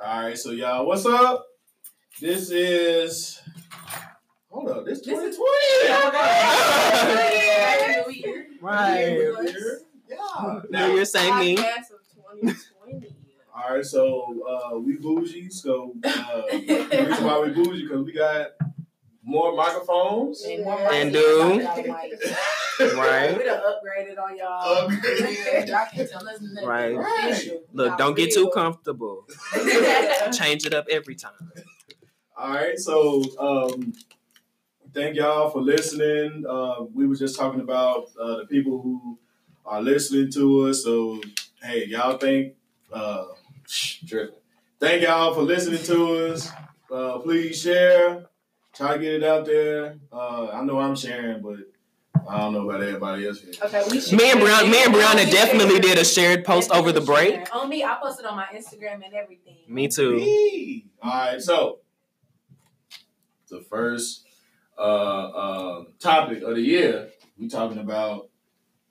All 0.00 0.22
right, 0.22 0.38
so 0.38 0.52
y'all, 0.52 0.86
what's 0.86 1.04
up? 1.06 1.44
This 2.20 2.50
is. 2.50 3.40
Hold 4.50 4.70
up, 4.70 4.84
this 4.84 5.00
2020. 5.00 5.38
Right. 8.60 9.28
Yeah. 10.08 10.60
Now 10.70 10.86
you're 10.92 11.04
saying 11.04 11.38
me. 11.38 11.56
2020. 11.56 13.14
All 13.54 13.74
right, 13.74 13.84
so 13.84 14.72
uh, 14.74 14.78
we 14.78 14.96
bougie. 14.96 15.48
So 15.50 15.94
uh, 16.04 16.42
the 16.50 17.06
reason 17.08 17.24
why 17.24 17.40
we 17.40 17.50
bougie 17.50 17.82
because 17.82 18.04
we 18.04 18.12
got 18.12 18.48
more 19.22 19.54
microphones. 19.54 20.42
And 20.44 20.64
more 20.64 20.92
And 20.92 21.14
mics. 21.14 22.20
do. 22.20 22.34
Y'all 22.80 22.90
mics. 22.90 22.96
Right. 22.96 23.36
We 23.38 23.44
done 23.44 23.60
upgraded 23.60 24.18
on 24.18 24.36
y'all. 24.36 24.88
Upgraded. 24.88 25.68
Y'all 25.68 25.86
can't 25.92 26.10
tell 26.10 26.28
us 26.28 26.40
nothing. 26.40 26.68
Right. 26.68 26.96
Official. 26.96 27.62
Look, 27.72 27.98
don't 27.98 28.16
get 28.16 28.32
too 28.32 28.50
comfortable. 28.54 29.26
Change 30.32 30.66
it 30.66 30.74
up 30.74 30.86
every 30.90 31.14
time. 31.14 31.52
All 32.36 32.50
right, 32.54 32.78
so 32.78 33.24
um, 33.40 33.92
thank 34.94 35.16
y'all 35.16 35.50
for 35.50 35.60
listening. 35.60 36.44
Uh, 36.48 36.84
we 36.94 37.04
were 37.04 37.16
just 37.16 37.36
talking 37.36 37.60
about 37.60 38.10
uh, 38.20 38.36
the 38.36 38.46
people 38.46 38.80
who 38.80 39.18
are 39.66 39.82
listening 39.82 40.30
to 40.32 40.68
us. 40.68 40.84
So 40.84 41.20
hey, 41.60 41.86
y'all 41.86 42.16
think 42.16 42.54
uh, 42.92 43.24
tripping. 44.06 44.36
Thank 44.78 45.02
y'all 45.02 45.34
for 45.34 45.42
listening 45.42 45.82
to 45.82 46.32
us. 46.32 46.48
Uh, 46.88 47.18
please 47.18 47.60
share. 47.60 48.26
Try 48.72 48.94
to 48.94 49.00
get 49.00 49.14
it 49.14 49.24
out 49.24 49.44
there. 49.44 49.98
Uh, 50.12 50.50
I 50.52 50.62
know 50.62 50.78
I'm 50.78 50.94
sharing, 50.94 51.42
but 51.42 51.56
I 52.28 52.38
don't 52.38 52.52
know 52.52 52.68
about 52.68 52.82
everybody 52.82 53.26
else 53.26 53.40
here. 53.40 53.52
Okay, 53.62 53.82
we 53.90 54.00
should. 54.00 54.18
Me 54.18 54.30
and 54.30 54.40
Brown, 54.40 54.70
me 54.70 54.82
and 54.84 54.92
Brianna 54.94 55.24
We 55.24 55.30
definitely 55.30 55.70
shared. 55.76 55.82
did 55.82 55.98
a 55.98 56.04
shared 56.04 56.44
post 56.44 56.70
over 56.70 56.92
the 56.92 57.00
break. 57.00 57.54
On 57.54 57.68
me, 57.68 57.82
I 57.84 57.96
posted 58.02 58.26
on 58.26 58.36
my 58.36 58.46
Instagram 58.54 59.04
and 59.04 59.14
everything. 59.14 59.56
Me 59.66 59.88
too. 59.88 60.16
Me. 60.16 60.86
All 61.02 61.10
right, 61.10 61.40
so 61.40 61.78
the 63.48 63.60
first 63.62 64.26
uh, 64.78 64.80
uh, 64.82 65.84
topic 65.98 66.42
of 66.42 66.54
the 66.54 66.60
year, 66.62 67.08
we 67.38 67.48
talking 67.48 67.78
about 67.78 68.28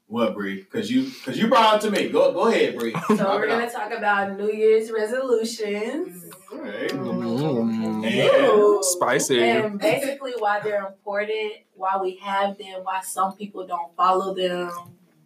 what, 0.07 0.33
Bree? 0.33 0.61
Because 0.63 0.89
you, 0.89 1.03
because 1.03 1.37
you 1.37 1.47
brought 1.47 1.83
it 1.83 1.87
to 1.87 1.91
me. 1.91 2.09
Go, 2.09 2.31
go 2.31 2.47
ahead, 2.47 2.77
Bree. 2.77 2.93
So 3.09 3.15
Knock 3.15 3.39
we're 3.39 3.47
gonna 3.47 3.65
out. 3.65 3.71
talk 3.73 3.91
about 3.91 4.37
New 4.37 4.51
Year's 4.51 4.89
resolutions. 4.89 6.23
Okay. 6.51 6.87
Mm. 6.87 7.66
Ooh. 8.15 8.79
Spicy. 8.81 9.41
And 9.41 9.79
basically 9.79 10.33
why 10.37 10.59
they're 10.59 10.85
important, 10.85 11.53
why 11.73 11.97
we 12.01 12.15
have 12.17 12.57
them, 12.57 12.83
why 12.83 13.01
some 13.01 13.35
people 13.35 13.65
don't 13.65 13.95
follow 13.95 14.33
them, 14.33 14.71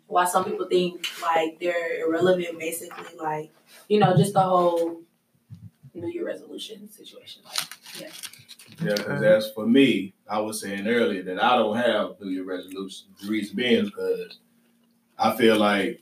why 0.08 0.26
some 0.26 0.46
people 0.46 0.68
think 0.68 1.06
like 1.22 1.60
they're 1.60 2.06
irrelevant, 2.06 2.60
basically, 2.60 3.18
like, 3.18 3.52
you 3.88 4.00
know, 4.00 4.16
just 4.16 4.34
the 4.34 4.42
whole 4.42 5.02
New 5.94 6.08
Year 6.08 6.26
resolution 6.26 6.90
situation. 6.90 7.44
Like, 7.46 8.12
Yeah, 8.82 8.96
because 8.96 9.22
as 9.22 9.52
for 9.52 9.66
me, 9.66 10.14
I 10.28 10.40
was 10.40 10.62
saying 10.62 10.88
earlier 10.88 11.24
that 11.24 11.44
I 11.44 11.56
don't 11.58 11.78
have 11.78 12.20
New 12.20 12.30
Year 12.30 12.44
resolutions. 12.44 13.08
The 13.22 13.30
reason 13.30 13.56
being 13.56 13.86
is 13.86 13.90
because 13.90 14.40
I 15.18 15.36
feel 15.36 15.58
like 15.58 16.02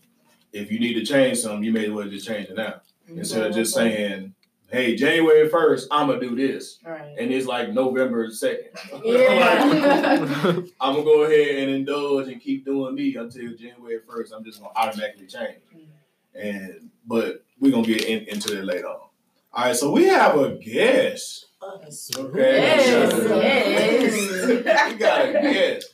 if 0.53 0.71
you 0.71 0.79
need 0.79 0.93
to 0.93 1.05
change 1.05 1.39
something, 1.39 1.63
you 1.63 1.71
may 1.71 1.85
as 1.85 1.91
well 1.91 2.07
just 2.07 2.27
change 2.27 2.49
it 2.49 2.55
now. 2.55 2.81
Instead 3.07 3.47
of 3.47 3.55
just 3.55 3.75
mm-hmm. 3.75 3.89
saying, 3.89 4.33
hey, 4.71 4.95
January 4.95 5.49
1st, 5.49 5.87
I'm 5.91 6.07
going 6.07 6.19
to 6.19 6.29
do 6.29 6.35
this. 6.35 6.79
Right. 6.85 7.15
And 7.17 7.31
it's 7.31 7.47
like 7.47 7.73
November 7.73 8.27
2nd. 8.27 9.03
Yeah. 9.09 10.61
I'm 10.81 10.93
gonna 10.93 11.03
go 11.03 11.23
ahead 11.23 11.63
and 11.63 11.71
indulge 11.71 12.27
and 12.27 12.41
keep 12.41 12.65
doing 12.65 12.95
me 12.95 13.15
until 13.15 13.55
January 13.55 13.99
first. 14.07 14.33
I'm 14.33 14.43
just 14.43 14.59
gonna 14.59 14.73
automatically 14.75 15.27
change. 15.27 15.59
Mm-hmm. 15.75 16.39
And 16.39 16.89
but 17.05 17.43
we're 17.59 17.71
gonna 17.71 17.85
get 17.85 18.05
in, 18.05 18.25
into 18.25 18.55
that 18.55 18.65
later 18.65 18.87
on. 18.87 19.09
All 19.51 19.65
right, 19.65 19.75
so 19.75 19.91
we 19.91 20.05
have 20.05 20.37
a 20.37 20.55
guest. 20.57 21.47
Okay. 21.61 22.57
Yes, 22.57 24.47
we 24.47 24.61
got 24.97 25.29
a 25.29 25.33
guest. 25.33 25.93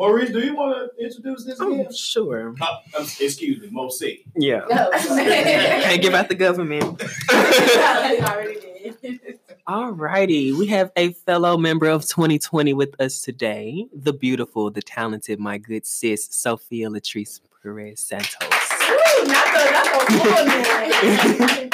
Maurice, 0.00 0.30
do 0.30 0.40
you 0.40 0.56
want 0.56 0.90
to 0.96 1.04
introduce 1.04 1.44
this 1.44 1.58
Oh, 1.60 1.76
guest? 1.76 1.98
sure. 2.00 2.54
Uh, 2.58 2.66
um, 2.98 3.04
excuse 3.20 3.60
me, 3.60 3.68
Mo 3.70 3.90
C. 3.90 4.24
Yeah. 4.34 4.62
Can't 4.70 6.00
give 6.00 6.14
out 6.14 6.30
the 6.30 6.34
government. 6.34 7.02
already 7.30 8.58
did. 9.02 9.20
Alrighty, 9.68 10.56
we 10.56 10.68
have 10.68 10.90
a 10.96 11.12
fellow 11.12 11.58
member 11.58 11.86
of 11.86 12.08
2020 12.08 12.72
with 12.72 12.98
us 12.98 13.20
today. 13.20 13.86
The 13.92 14.14
beautiful, 14.14 14.70
the 14.70 14.80
talented, 14.80 15.38
my 15.38 15.58
good 15.58 15.84
sis, 15.84 16.26
Sophia 16.30 16.88
Latrice 16.88 17.40
Perez 17.62 18.02
Santos. 18.02 18.38
Ooh, 18.40 19.26
not 19.26 19.46
the, 19.52 19.70
not 19.70 19.84
the 20.08 21.70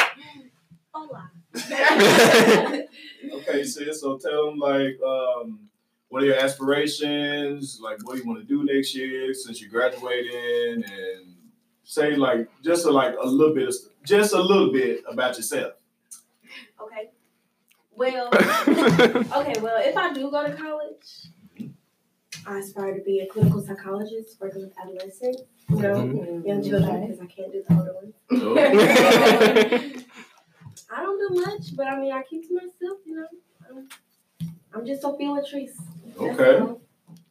Hola. 0.93 1.31
Okay, 3.39 3.63
sis. 3.65 4.01
So 4.01 4.19
tell 4.19 4.47
them 4.51 4.59
like, 4.59 4.99
um, 5.01 5.61
what 6.09 6.23
are 6.23 6.27
your 6.27 6.37
aspirations? 6.39 7.81
Like, 7.83 7.99
what 8.05 8.15
do 8.15 8.23
you 8.23 8.27
want 8.27 8.41
to 8.41 8.45
do 8.47 8.65
next 8.65 8.95
year 8.95 9.35
since 9.35 9.61
you're 9.61 9.71
graduating? 9.71 10.85
And 10.85 11.35
say 11.85 12.17
like 12.17 12.49
just 12.65 12.85
a, 12.87 12.91
like 12.91 13.15
a 13.21 13.27
little 13.27 13.55
bit, 13.55 13.69
of, 13.69 13.75
just 14.05 14.33
a 14.35 14.41
little 14.41 14.73
bit 14.73 15.03
about 15.09 15.37
yourself. 15.37 15.75
Okay. 16.81 17.11
Well, 17.95 18.29
okay, 18.35 19.61
well, 19.61 19.81
if 19.81 19.97
I 19.97 20.13
do 20.13 20.31
go 20.31 20.47
to 20.47 20.55
college, 20.55 21.29
I 22.47 22.59
aspire 22.59 22.95
to 22.95 23.03
be 23.03 23.21
a 23.21 23.27
clinical 23.27 23.63
psychologist 23.63 24.37
working 24.41 24.63
with 24.63 24.73
adolescents, 24.79 25.43
you 25.71 25.77
know, 25.77 25.95
Mhm. 25.97 26.47
young 26.47 26.63
children, 26.63 27.07
because 27.07 27.21
I 27.21 27.27
can't 27.27 27.51
do 27.53 27.63
the 27.67 27.75
older 27.75 27.95
ones. 27.95 28.15
So, 28.31 28.59
I 30.95 31.03
don't 31.03 31.19
do 31.35 31.41
much, 31.41 31.75
but 31.75 31.87
I 31.89 31.99
mean, 31.99 32.13
I 32.13 32.23
keep 32.23 32.47
to 32.49 32.55
myself, 32.55 32.99
you 33.07 33.17
know. 33.17 33.27
I'm, 33.69 33.89
I'm 34.75 34.87
just 34.87 35.03
Sophia 35.03 35.29
Latrice. 35.29 35.81
That's 36.19 36.41
Okay. 36.41 36.75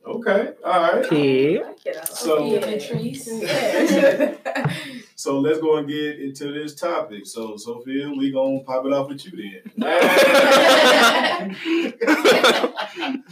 okay, 0.06 0.54
all 0.64 0.82
right. 0.82 1.10
Pig. 1.10 1.62
So- 2.06 2.46
Yeah. 2.46 4.36
So 5.18 5.40
let's 5.40 5.60
go 5.60 5.78
and 5.78 5.88
get 5.88 6.20
into 6.20 6.52
this 6.54 6.76
topic. 6.76 7.26
So 7.26 7.56
Sophia, 7.58 8.10
we 8.16 8.32
gonna 8.32 8.60
pop 8.60 8.86
it 8.86 8.94
off 8.94 9.08
with 9.08 9.26
you 9.26 9.32
then. 9.32 9.72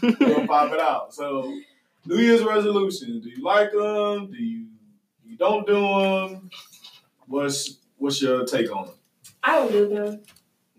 we 0.02 0.12
gonna 0.14 0.48
pop 0.48 0.72
it 0.72 0.80
out. 0.80 1.14
So 1.14 1.54
New 2.06 2.18
Year's 2.18 2.42
resolutions. 2.44 3.24
Do 3.24 3.30
you 3.30 3.44
like 3.44 3.72
them? 3.72 4.32
Do 4.32 4.38
you 4.38 4.68
you 5.26 5.38
don't 5.38 5.68
do 5.68 5.74
them? 5.74 6.50
What's 7.28 7.78
what's 7.98 8.22
your 8.22 8.46
take 8.46 8.74
on 8.76 8.86
them? 8.88 8.96
I 9.44 9.56
don't 9.56 9.72
do 9.72 9.90
them. 9.90 10.22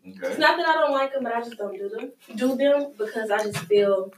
It's 0.04 0.38
not 0.38 0.56
that 0.56 0.66
I 0.68 0.72
don't 0.74 0.92
like 0.92 1.12
them, 1.12 1.22
but 1.24 1.34
I 1.34 1.40
just 1.42 1.56
don't 1.58 1.76
do 1.78 1.88
them. 1.88 2.12
Do 2.34 2.56
them 2.56 2.92
because 2.98 3.30
I 3.30 3.38
just 3.44 3.58
feel, 3.66 4.12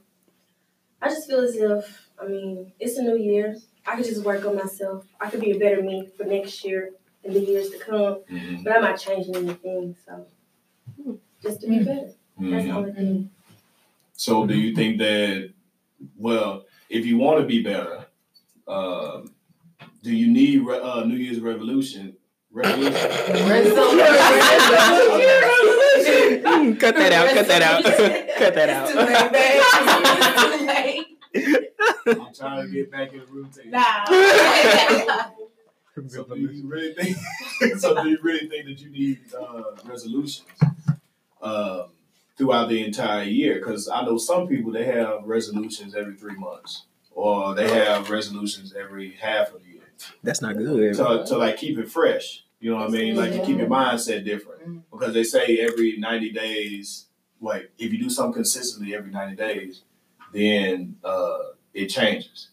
I 1.03 1.09
just 1.09 1.27
feel 1.29 1.41
as 1.41 1.57
if, 1.57 2.09
I 2.21 2.27
mean, 2.27 2.73
it's 2.81 2.97
a 2.97 3.03
new 3.03 3.17
year. 3.17 3.57
I 3.87 3.97
could 3.97 4.05
just 4.07 4.25
work 4.25 4.45
on 4.45 4.57
myself. 4.57 5.05
I 5.21 5.31
could 5.31 5.41
be 5.41 5.53
a 5.53 5.59
better 5.59 5.83
me 5.83 6.09
for 6.17 6.25
next 6.25 6.65
year 6.65 6.91
and 7.25 7.35
the 7.35 7.41
years 7.41 7.71
to 7.71 7.79
come. 7.79 8.23
Mhm. 8.31 8.65
But 8.65 8.75
I'm 8.77 8.83
not 8.83 8.99
changing 8.99 9.37
anything, 9.37 9.97
so 10.05 10.27
just 11.43 11.61
to 11.61 11.69
be 11.69 11.79
better. 11.81 12.13
That's 12.39 12.65
the 12.65 12.71
only 12.71 12.93
thing. 12.93 13.31
So 14.15 14.47
do 14.47 14.57
you 14.57 14.75
think 14.75 14.99
that 14.99 15.51
well, 16.19 16.65
if 16.89 17.07
you 17.07 17.17
want 17.19 17.41
to 17.41 17.47
be 17.47 17.63
better, 17.63 18.07
um, 18.67 19.33
do 20.03 20.15
you 20.15 20.29
need 20.33 20.63
re- 20.67 20.81
uh, 20.81 21.05
New 21.05 21.17
Year's 21.17 21.41
revolution? 21.41 22.17
Revolution. 22.51 22.93
Cut 26.77 26.97
that 26.97 27.13
out, 27.13 27.29
cut 27.35 27.47
that 27.49 27.63
out, 27.63 27.85
cut 28.39 28.55
that 28.55 28.69
out. 28.71 30.67
I'm 32.07 32.35
trying 32.35 32.67
to 32.67 32.73
get 32.73 32.91
back 32.91 33.13
in 33.13 33.21
the 33.21 33.27
routine. 33.27 33.71
Nah. 33.71 35.33
So 36.09 36.25
do 36.25 36.37
you 36.37 36.69
really 36.69 36.93
think? 36.93 37.17
so 37.79 38.03
do 38.03 38.11
you 38.11 38.19
really 38.23 38.49
think 38.49 38.67
that 38.67 38.81
you 38.81 38.91
need 38.91 39.19
uh, 39.35 39.63
resolutions 39.87 40.47
um, 41.41 41.87
throughout 42.37 42.69
the 42.69 42.85
entire 42.85 43.25
year? 43.25 43.55
Because 43.55 43.89
I 43.89 44.05
know 44.05 44.19
some 44.19 44.47
people 44.47 44.73
they 44.73 44.85
have 44.85 45.25
resolutions 45.25 45.95
every 45.95 46.15
three 46.17 46.37
months, 46.37 46.85
or 47.13 47.55
they 47.55 47.69
have 47.73 48.11
resolutions 48.11 48.75
every 48.79 49.13
half 49.13 49.55
of 49.55 49.63
the 49.63 49.71
year 49.71 49.83
That's 50.23 50.43
not 50.43 50.59
good. 50.59 50.95
to, 50.97 51.25
to 51.29 51.39
like 51.39 51.57
keep 51.57 51.79
it 51.79 51.91
fresh. 51.91 52.45
You 52.61 52.73
know 52.73 52.77
what 52.77 52.89
I 52.89 52.93
mean? 52.93 53.17
Like 53.17 53.33
to 53.33 53.45
keep 53.45 53.57
your 53.57 53.69
mindset 53.69 54.25
different 54.25 54.91
because 54.91 55.15
they 55.15 55.25
say 55.25 55.59
every 55.61 55.97
ninety 55.97 56.31
days. 56.31 57.07
Like 57.41 57.71
if 57.79 57.93
you 57.93 57.99
do 57.99 58.11
something 58.11 58.35
consistently 58.35 58.95
every 58.95 59.11
ninety 59.11 59.37
days, 59.37 59.83
then 60.33 60.97
uh, 61.05 61.39
it 61.77 61.87
changes. 61.89 62.49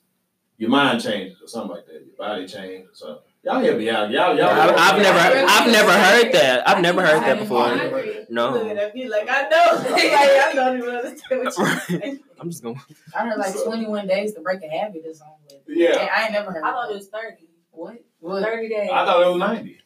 Your 0.58 0.70
mind 0.70 1.02
changes 1.04 1.42
or 1.42 1.48
something 1.48 1.72
like 1.76 1.86
that. 1.88 1.94
Your 2.06 2.16
body 2.18 2.48
changes 2.48 2.90
or 2.92 2.96
something. 2.96 3.24
Y'all 3.44 3.60
hear 3.60 3.78
me 3.78 3.90
out. 3.90 4.10
Y'all, 4.10 4.38
y'all. 4.38 4.48
I've, 4.48 4.76
I've 4.78 5.02
never, 5.02 5.20
I've 5.20 5.72
never 5.72 5.92
heard 5.92 6.32
that. 6.34 6.68
I've 6.68 6.82
never 6.82 7.06
heard 7.06 7.24
that 7.24 7.40
before. 7.40 7.74
agree. 7.74 8.26
No. 8.30 8.52
Look 8.54 8.78
at 8.78 8.96
me 8.96 9.10
like 9.10 9.28
I 9.30 9.42
know. 9.50 9.90
like 9.92 10.14
I 10.14 10.52
don't 10.56 10.78
even 10.78 10.90
understand 10.96 11.44
what 11.44 11.58
you're 11.58 11.80
saying. 12.00 12.20
I'm 12.40 12.50
just 12.50 12.64
gonna. 12.64 12.80
I 13.14 13.28
heard 13.28 13.38
like 13.40 13.54
So- 13.54 13.66
21 13.66 14.08
days 14.08 14.34
to 14.36 14.42
break 14.42 14.62
a 14.64 14.70
habit 14.70 15.04
or 15.06 15.14
something. 15.14 15.60
Yeah. 15.68 16.08
I 16.16 16.24
ain't 16.24 16.32
never 16.34 16.52
heard. 16.54 16.64
I 16.64 16.72
thought 16.72 16.92
it 16.92 16.96
was 16.96 17.08
thirty. 17.10 17.50
What? 17.72 17.96
What? 18.20 18.44
Thirty 18.44 18.70
days. 18.70 18.90
I 18.94 19.06
thought 19.06 19.22
it 19.22 19.30
was 19.30 19.40
ninety. 19.40 19.78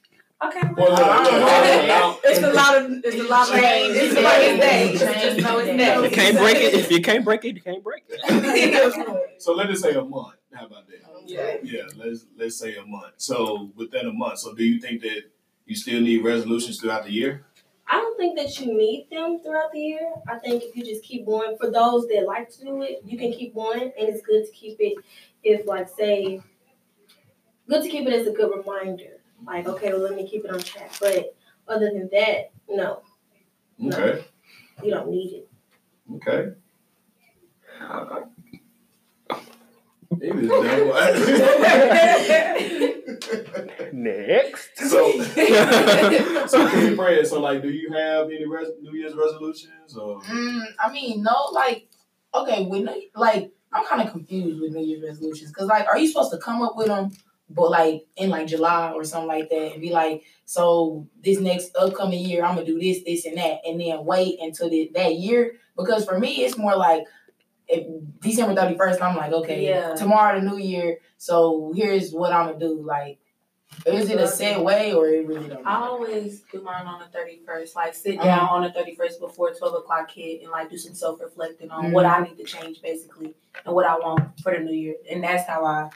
Okay. 0.43 0.61
Well, 0.77 0.89
look, 0.91 0.99
look, 0.99 1.87
look, 1.87 2.21
It's 2.25 2.43
a 2.43 2.53
lot 2.53 2.77
of 2.77 2.91
it's 3.03 3.15
a 3.15 3.23
lot 3.23 3.49
of 3.49 3.55
Change. 3.55 3.95
It's 3.97 4.15
a 4.15 4.21
lot 4.21 4.35
of 4.35 4.59
days. 4.59 4.99
Change. 4.99 5.21
Just 5.21 5.39
know 5.39 5.57
it's 5.57 5.67
Change. 5.67 5.77
next. 5.77 6.03
You 6.03 6.09
can't 6.11 6.37
break 6.37 6.55
it. 6.57 6.73
If 6.75 6.91
you 6.91 7.01
can't 7.01 7.25
break 7.25 7.45
it, 7.45 7.55
you 7.55 7.61
can't 7.61 7.83
break 7.83 8.03
it. 8.07 9.23
So 9.39 9.53
let 9.53 9.69
us 9.69 9.81
say 9.81 9.93
a 9.93 10.03
month. 10.03 10.35
How 10.51 10.65
about 10.65 10.87
that? 10.87 10.99
Yeah. 11.25 11.57
Yeah, 11.63 11.83
let's 11.95 12.25
let's 12.37 12.59
say 12.59 12.75
a 12.75 12.85
month. 12.85 13.13
So 13.17 13.71
within 13.75 14.05
a 14.07 14.13
month. 14.13 14.39
So 14.39 14.53
do 14.53 14.63
you 14.63 14.79
think 14.79 15.01
that 15.01 15.23
you 15.65 15.75
still 15.75 16.01
need 16.01 16.23
resolutions 16.23 16.79
throughout 16.79 17.05
the 17.05 17.11
year? 17.11 17.45
I 17.87 17.95
don't 17.95 18.17
think 18.17 18.37
that 18.37 18.59
you 18.59 18.77
need 18.77 19.07
them 19.11 19.39
throughout 19.41 19.71
the 19.71 19.79
year. 19.79 20.11
I 20.27 20.37
think 20.39 20.63
if 20.63 20.75
you 20.75 20.83
just 20.83 21.03
keep 21.03 21.25
going, 21.25 21.57
for 21.57 21.71
those 21.71 22.07
that 22.07 22.25
like 22.27 22.49
to 22.51 22.61
do 22.65 22.81
it, 22.81 23.01
you 23.05 23.17
can 23.17 23.31
keep 23.31 23.55
going, 23.55 23.81
and 23.97 24.09
it's 24.09 24.21
good 24.21 24.45
to 24.45 24.51
keep 24.51 24.77
it. 24.79 24.97
If 25.43 25.65
like 25.65 25.87
say, 25.89 26.41
good 27.69 27.83
to 27.83 27.89
keep 27.89 28.07
it 28.07 28.13
as 28.13 28.27
a 28.27 28.31
good 28.31 28.51
reminder. 28.55 29.16
Like 29.45 29.67
okay, 29.67 29.91
well 29.93 30.01
let 30.01 30.15
me 30.15 30.27
keep 30.27 30.45
it 30.45 30.51
on 30.51 30.59
track. 30.59 30.91
But 30.99 31.35
other 31.67 31.89
than 31.93 32.09
that, 32.11 32.51
no, 32.69 33.01
No. 33.77 33.97
Okay. 33.97 34.25
you 34.83 34.91
don't 34.91 35.09
need 35.09 35.33
it. 35.33 35.49
Okay. 36.15 36.51
Maybe 40.19 40.47
it's 40.49 40.49
that 40.49 40.85
one. 43.91 44.03
Next. 44.03 44.77
so, 44.89 45.11
so 46.47 46.69
can 46.69 46.87
you 46.87 46.95
pray? 46.95 47.23
So, 47.25 47.39
like, 47.41 47.61
do 47.61 47.69
you 47.69 47.91
have 47.91 48.27
any 48.27 48.45
res- 48.47 48.69
New 48.81 48.93
Year's 48.93 49.13
resolutions 49.13 49.95
or? 49.97 50.21
Mm, 50.21 50.63
I 50.79 50.91
mean, 50.91 51.23
no, 51.23 51.49
like, 51.51 51.89
okay, 52.33 52.65
when 52.65 52.85
New, 52.85 53.09
like, 53.15 53.51
I'm 53.73 53.85
kind 53.85 54.01
of 54.01 54.11
confused 54.11 54.59
with 54.61 54.71
New 54.73 54.83
Year's 54.85 55.03
resolutions 55.03 55.51
because, 55.51 55.67
like, 55.67 55.85
are 55.87 55.97
you 55.97 56.07
supposed 56.07 56.31
to 56.31 56.37
come 56.37 56.61
up 56.61 56.75
with 56.77 56.87
them, 56.87 57.11
but 57.49 57.71
like 57.71 58.05
in 58.15 58.29
like 58.29 58.47
July 58.47 58.91
or 58.91 59.03
something 59.03 59.27
like 59.27 59.49
that, 59.49 59.73
and 59.73 59.81
be 59.81 59.91
like, 59.91 60.23
so 60.45 61.07
this 61.23 61.39
next 61.39 61.75
upcoming 61.75 62.25
year, 62.25 62.43
I'm 62.43 62.55
gonna 62.55 62.65
do 62.65 62.79
this, 62.79 63.03
this, 63.03 63.25
and 63.25 63.37
that, 63.37 63.59
and 63.65 63.79
then 63.79 64.05
wait 64.05 64.39
until 64.41 64.69
the, 64.69 64.91
that 64.95 65.15
year? 65.15 65.53
Because 65.75 66.05
for 66.05 66.19
me, 66.19 66.45
it's 66.45 66.57
more 66.57 66.75
like. 66.75 67.03
If 67.69 67.85
December 68.21 68.55
31st, 68.55 69.01
I'm 69.01 69.17
like, 69.17 69.33
okay, 69.33 69.67
Yeah. 69.67 69.93
tomorrow 69.93 70.39
the 70.39 70.49
new 70.49 70.57
year, 70.57 70.99
so 71.17 71.73
here's 71.75 72.13
what 72.13 72.31
I'm 72.31 72.53
gonna 72.53 72.59
do. 72.59 72.81
Like, 72.81 73.19
is 73.85 74.09
it 74.09 74.19
a 74.19 74.27
set 74.27 74.63
way 74.63 74.93
or 74.93 75.07
it 75.07 75.27
really 75.27 75.49
don't? 75.49 75.65
I 75.65 75.81
always 75.81 76.41
do 76.51 76.61
mine 76.61 76.87
on 76.87 76.99
the 76.99 77.05
thirty 77.07 77.41
first. 77.45 77.75
Like 77.75 77.93
sit 77.93 78.17
uh-huh. 78.17 78.25
down 78.25 78.49
on 78.49 78.63
the 78.63 78.71
thirty 78.71 78.95
first 78.95 79.19
before 79.19 79.53
twelve 79.53 79.75
o'clock 79.75 80.09
hit 80.09 80.41
and 80.41 80.51
like 80.51 80.69
do 80.69 80.77
some 80.77 80.95
self 80.95 81.21
reflecting 81.21 81.69
on 81.69 81.91
what 81.91 82.05
mm-hmm. 82.05 82.23
I 82.23 82.27
need 82.27 82.37
to 82.37 82.43
change 82.43 82.81
basically 82.81 83.35
and 83.65 83.75
what 83.75 83.85
I 83.85 83.95
want 83.95 84.39
for 84.39 84.53
the 84.53 84.59
new 84.59 84.73
year. 84.73 84.95
And 85.09 85.23
that's 85.23 85.47
how 85.47 85.65
I 85.65 85.89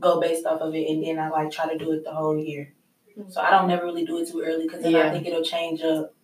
go 0.00 0.20
based 0.20 0.46
off 0.46 0.60
of 0.60 0.74
it 0.74 0.88
and 0.88 1.04
then 1.04 1.18
I 1.18 1.28
like 1.28 1.50
try 1.50 1.70
to 1.72 1.78
do 1.78 1.92
it 1.92 2.04
the 2.04 2.12
whole 2.12 2.38
year. 2.38 2.74
So 3.28 3.40
I 3.40 3.50
don't 3.50 3.68
never 3.68 3.84
really 3.84 4.04
do 4.04 4.18
it 4.18 4.28
too 4.28 4.42
early 4.42 4.64
because 4.64 4.82
then 4.82 4.92
Yeah. 4.92 5.06
I 5.06 5.10
think 5.10 5.26
it'll 5.26 5.42
change 5.42 5.82
up. 5.82 6.14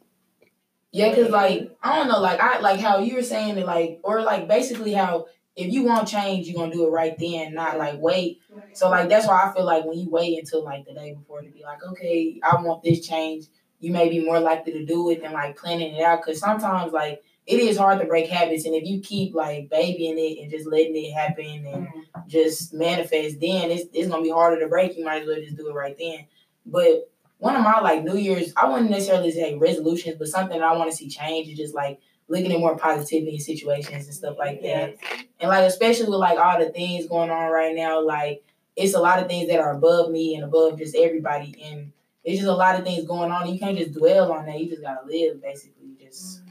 Yeah, 0.92 1.14
cause 1.14 1.28
like 1.28 1.76
I 1.82 1.96
don't 1.96 2.08
know, 2.08 2.20
like 2.20 2.40
I 2.40 2.60
like 2.60 2.80
how 2.80 2.98
you 2.98 3.16
were 3.16 3.22
saying 3.22 3.58
it, 3.58 3.66
like 3.66 4.00
or 4.02 4.22
like 4.22 4.48
basically 4.48 4.94
how 4.94 5.26
if 5.54 5.72
you 5.72 5.84
want 5.84 6.08
change, 6.08 6.46
you're 6.46 6.56
gonna 6.58 6.72
do 6.72 6.86
it 6.86 6.90
right 6.90 7.18
then, 7.18 7.54
not 7.54 7.76
like 7.78 7.98
wait. 8.00 8.40
So 8.72 8.88
like 8.88 9.08
that's 9.08 9.26
why 9.26 9.42
I 9.48 9.54
feel 9.54 9.64
like 9.66 9.84
when 9.84 9.98
you 9.98 10.08
wait 10.10 10.38
until 10.38 10.64
like 10.64 10.86
the 10.86 10.94
day 10.94 11.12
before 11.12 11.42
to 11.42 11.50
be 11.50 11.62
like, 11.62 11.82
okay, 11.82 12.40
I 12.42 12.62
want 12.62 12.82
this 12.82 13.06
change, 13.06 13.46
you 13.78 13.92
may 13.92 14.08
be 14.08 14.24
more 14.24 14.40
likely 14.40 14.72
to 14.72 14.86
do 14.86 15.10
it 15.10 15.22
than 15.22 15.32
like 15.32 15.56
planning 15.58 15.94
it 15.94 16.02
out. 16.02 16.22
Cause 16.22 16.38
sometimes 16.38 16.92
like 16.92 17.22
it 17.46 17.60
is 17.60 17.78
hard 17.78 18.00
to 18.00 18.06
break 18.06 18.28
habits, 18.28 18.64
and 18.64 18.74
if 18.74 18.84
you 18.84 19.00
keep 19.00 19.34
like 19.34 19.70
babying 19.70 20.18
it 20.18 20.42
and 20.42 20.50
just 20.50 20.66
letting 20.66 20.96
it 20.96 21.12
happen 21.12 21.44
and 21.44 21.86
mm-hmm. 21.86 22.28
just 22.28 22.74
manifest, 22.74 23.40
then 23.40 23.70
it's 23.70 23.84
it's 23.92 24.08
gonna 24.08 24.22
be 24.22 24.30
harder 24.30 24.60
to 24.60 24.68
break. 24.68 24.96
You 24.96 25.04
might 25.04 25.22
as 25.22 25.28
well 25.28 25.36
just 25.36 25.56
do 25.56 25.68
it 25.68 25.74
right 25.74 25.96
then. 25.98 26.26
But 26.64 27.10
one 27.38 27.54
of 27.54 27.62
my 27.62 27.80
like 27.80 28.02
New 28.02 28.16
Year's, 28.16 28.52
I 28.56 28.68
wouldn't 28.68 28.90
necessarily 28.90 29.30
say 29.30 29.56
resolutions, 29.56 30.16
but 30.18 30.28
something 30.28 30.60
I 30.60 30.76
want 30.76 30.90
to 30.90 30.96
see 30.96 31.08
change 31.08 31.48
is 31.48 31.58
just 31.58 31.74
like 31.74 32.00
looking 32.28 32.52
at 32.52 32.58
more 32.58 32.76
positivity 32.76 33.34
in 33.34 33.40
situations 33.40 34.06
and 34.06 34.14
stuff 34.14 34.36
like 34.38 34.62
that. 34.62 34.96
And 35.38 35.48
like 35.48 35.64
especially 35.64 36.06
with 36.06 36.18
like 36.18 36.38
all 36.38 36.58
the 36.58 36.70
things 36.70 37.06
going 37.06 37.30
on 37.30 37.52
right 37.52 37.76
now, 37.76 38.04
like 38.04 38.42
it's 38.74 38.94
a 38.94 39.00
lot 39.00 39.20
of 39.20 39.28
things 39.28 39.48
that 39.48 39.60
are 39.60 39.76
above 39.76 40.10
me 40.10 40.34
and 40.34 40.44
above 40.44 40.78
just 40.78 40.96
everybody, 40.96 41.54
and 41.62 41.92
it's 42.24 42.38
just 42.38 42.48
a 42.48 42.54
lot 42.54 42.78
of 42.78 42.84
things 42.84 43.06
going 43.06 43.30
on. 43.30 43.52
You 43.52 43.58
can't 43.58 43.78
just 43.78 43.92
dwell 43.92 44.32
on 44.32 44.46
that. 44.46 44.58
You 44.60 44.68
just 44.68 44.82
gotta 44.82 45.06
live, 45.06 45.40
basically. 45.40 45.96
Just 46.02 46.40
mm-hmm. 46.40 46.45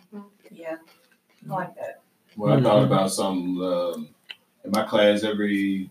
Yeah. 0.56 0.78
I 1.50 1.54
like 1.54 1.76
that. 1.76 2.02
Well, 2.38 2.58
I 2.58 2.62
thought 2.62 2.84
about 2.84 3.12
something 3.12 3.64
um, 3.64 4.10
in 4.64 4.72
my 4.72 4.84
class 4.84 5.24
every 5.24 5.90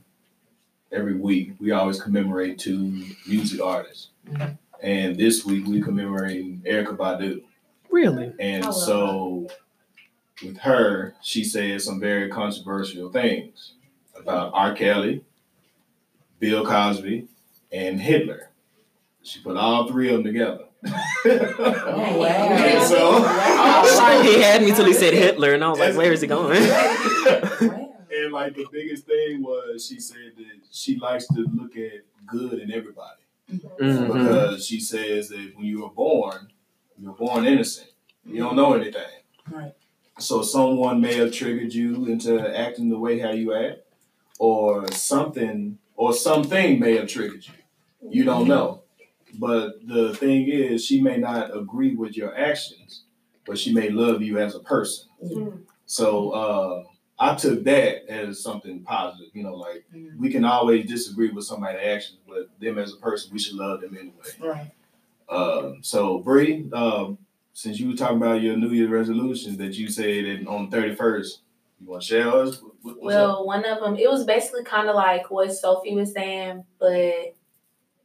every 0.92 1.16
week. 1.16 1.52
We 1.60 1.70
always 1.72 2.00
commemorate 2.00 2.58
two 2.58 3.04
music 3.26 3.60
artists, 3.60 4.10
Mhm. 4.28 4.58
and 4.82 5.16
this 5.16 5.44
week 5.44 5.66
we 5.66 5.80
commemorating 5.80 6.62
Erykah 6.66 6.96
Badu. 6.96 7.42
Really? 7.90 8.32
And 8.38 8.64
I 8.64 8.68
love 8.68 8.76
so, 8.76 9.48
with 10.44 10.58
her, 10.58 11.14
she 11.22 11.44
said 11.44 11.80
some 11.82 12.00
very 12.00 12.28
controversial 12.28 13.10
things 13.10 13.74
about 14.16 14.52
R. 14.54 14.74
Kelly, 14.74 15.24
Bill 16.40 16.64
Cosby, 16.66 17.28
and 17.72 18.00
Hitler. 18.00 18.50
She 19.22 19.40
put 19.40 19.56
all 19.56 19.88
three 19.88 20.08
of 20.08 20.16
them 20.16 20.24
together. 20.24 20.64
Oh 20.86 22.18
wow. 22.18 22.26
And 22.50 22.82
so, 22.86 24.22
he 24.22 24.40
had 24.40 24.62
me 24.62 24.72
till 24.74 24.84
he 24.84 24.92
said 24.92 25.14
Hitler, 25.14 25.54
and 25.54 25.64
I 25.64 25.70
was 25.70 25.78
like, 25.78 25.96
"Where 25.96 26.12
is 26.12 26.20
he 26.20 26.26
going?" 26.26 26.56
and 26.62 28.32
like 28.32 28.54
the 28.54 28.66
biggest 28.72 29.06
thing 29.06 29.42
was 29.42 29.86
she 29.86 29.98
said 30.00 30.32
that 30.36 30.60
she 30.70 30.96
likes 30.98 31.26
to 31.28 31.46
look 31.54 31.76
at 31.76 32.02
good 32.26 32.58
in 32.60 32.70
everybody 32.72 33.22
Mhm. 33.80 34.06
because 34.06 34.66
she 34.66 34.80
says 34.80 35.28
that 35.28 35.52
when 35.56 35.66
you 35.66 35.82
were 35.82 35.90
born, 35.90 36.48
you're 36.98 37.12
born 37.12 37.44
innocent. 37.46 37.90
You 38.24 38.38
don't 38.38 38.56
know 38.56 38.72
anything. 38.74 39.02
Right. 39.50 39.72
So 40.18 40.42
someone 40.42 41.00
may 41.00 41.14
have 41.16 41.32
triggered 41.32 41.74
you 41.74 42.06
into 42.06 42.38
acting 42.56 42.88
the 42.88 42.98
way 42.98 43.18
how 43.18 43.32
you 43.32 43.52
act, 43.54 43.80
or 44.38 44.90
something, 44.92 45.78
or 45.96 46.12
something 46.14 46.78
may 46.80 46.96
have 46.96 47.08
triggered 47.08 47.44
you. 47.46 47.54
You 48.08 48.24
don't 48.24 48.46
know. 48.48 48.83
But 49.38 49.86
the 49.86 50.14
thing 50.14 50.48
is, 50.48 50.84
she 50.84 51.00
may 51.00 51.16
not 51.16 51.56
agree 51.56 51.94
with 51.94 52.16
your 52.16 52.36
actions, 52.36 53.02
but 53.46 53.58
she 53.58 53.72
may 53.72 53.90
love 53.90 54.22
you 54.22 54.38
as 54.38 54.54
a 54.54 54.60
person. 54.60 55.08
Mm. 55.24 55.60
So 55.86 56.30
uh, 56.30 56.82
I 57.18 57.34
took 57.34 57.64
that 57.64 58.08
as 58.10 58.42
something 58.42 58.82
positive. 58.82 59.28
You 59.34 59.42
know, 59.44 59.54
like 59.54 59.84
Mm. 59.94 60.16
we 60.18 60.30
can 60.30 60.44
always 60.44 60.86
disagree 60.86 61.30
with 61.30 61.44
somebody's 61.44 61.86
actions, 61.86 62.18
but 62.28 62.48
them 62.60 62.78
as 62.78 62.92
a 62.92 62.96
person, 62.96 63.30
we 63.32 63.38
should 63.38 63.56
love 63.56 63.80
them 63.80 63.96
anyway. 63.98 64.24
Right. 64.40 64.70
Um, 65.28 65.78
so 65.82 66.18
Bree, 66.18 66.68
um, 66.72 67.18
since 67.52 67.78
you 67.80 67.88
were 67.90 67.96
talking 67.96 68.16
about 68.18 68.42
your 68.42 68.56
New 68.56 68.70
Year's 68.70 68.90
resolutions 68.90 69.56
that 69.58 69.74
you 69.74 69.88
said 69.88 70.24
that 70.24 70.46
on 70.48 70.70
thirty 70.70 70.94
first, 70.94 71.40
you 71.80 71.88
want 71.90 72.02
to 72.02 72.08
share 72.08 72.28
us? 72.28 72.60
What- 72.62 72.72
what- 72.82 73.02
what's 73.02 73.14
up? 73.16 73.28
Well, 73.28 73.46
one 73.46 73.64
of 73.64 73.80
them, 73.80 73.96
it 73.96 74.10
was 74.10 74.24
basically 74.24 74.64
kind 74.64 74.88
of 74.88 74.94
like 74.94 75.30
what 75.30 75.52
Sophie 75.52 75.94
was 75.94 76.12
saying, 76.12 76.64
but 76.78 77.34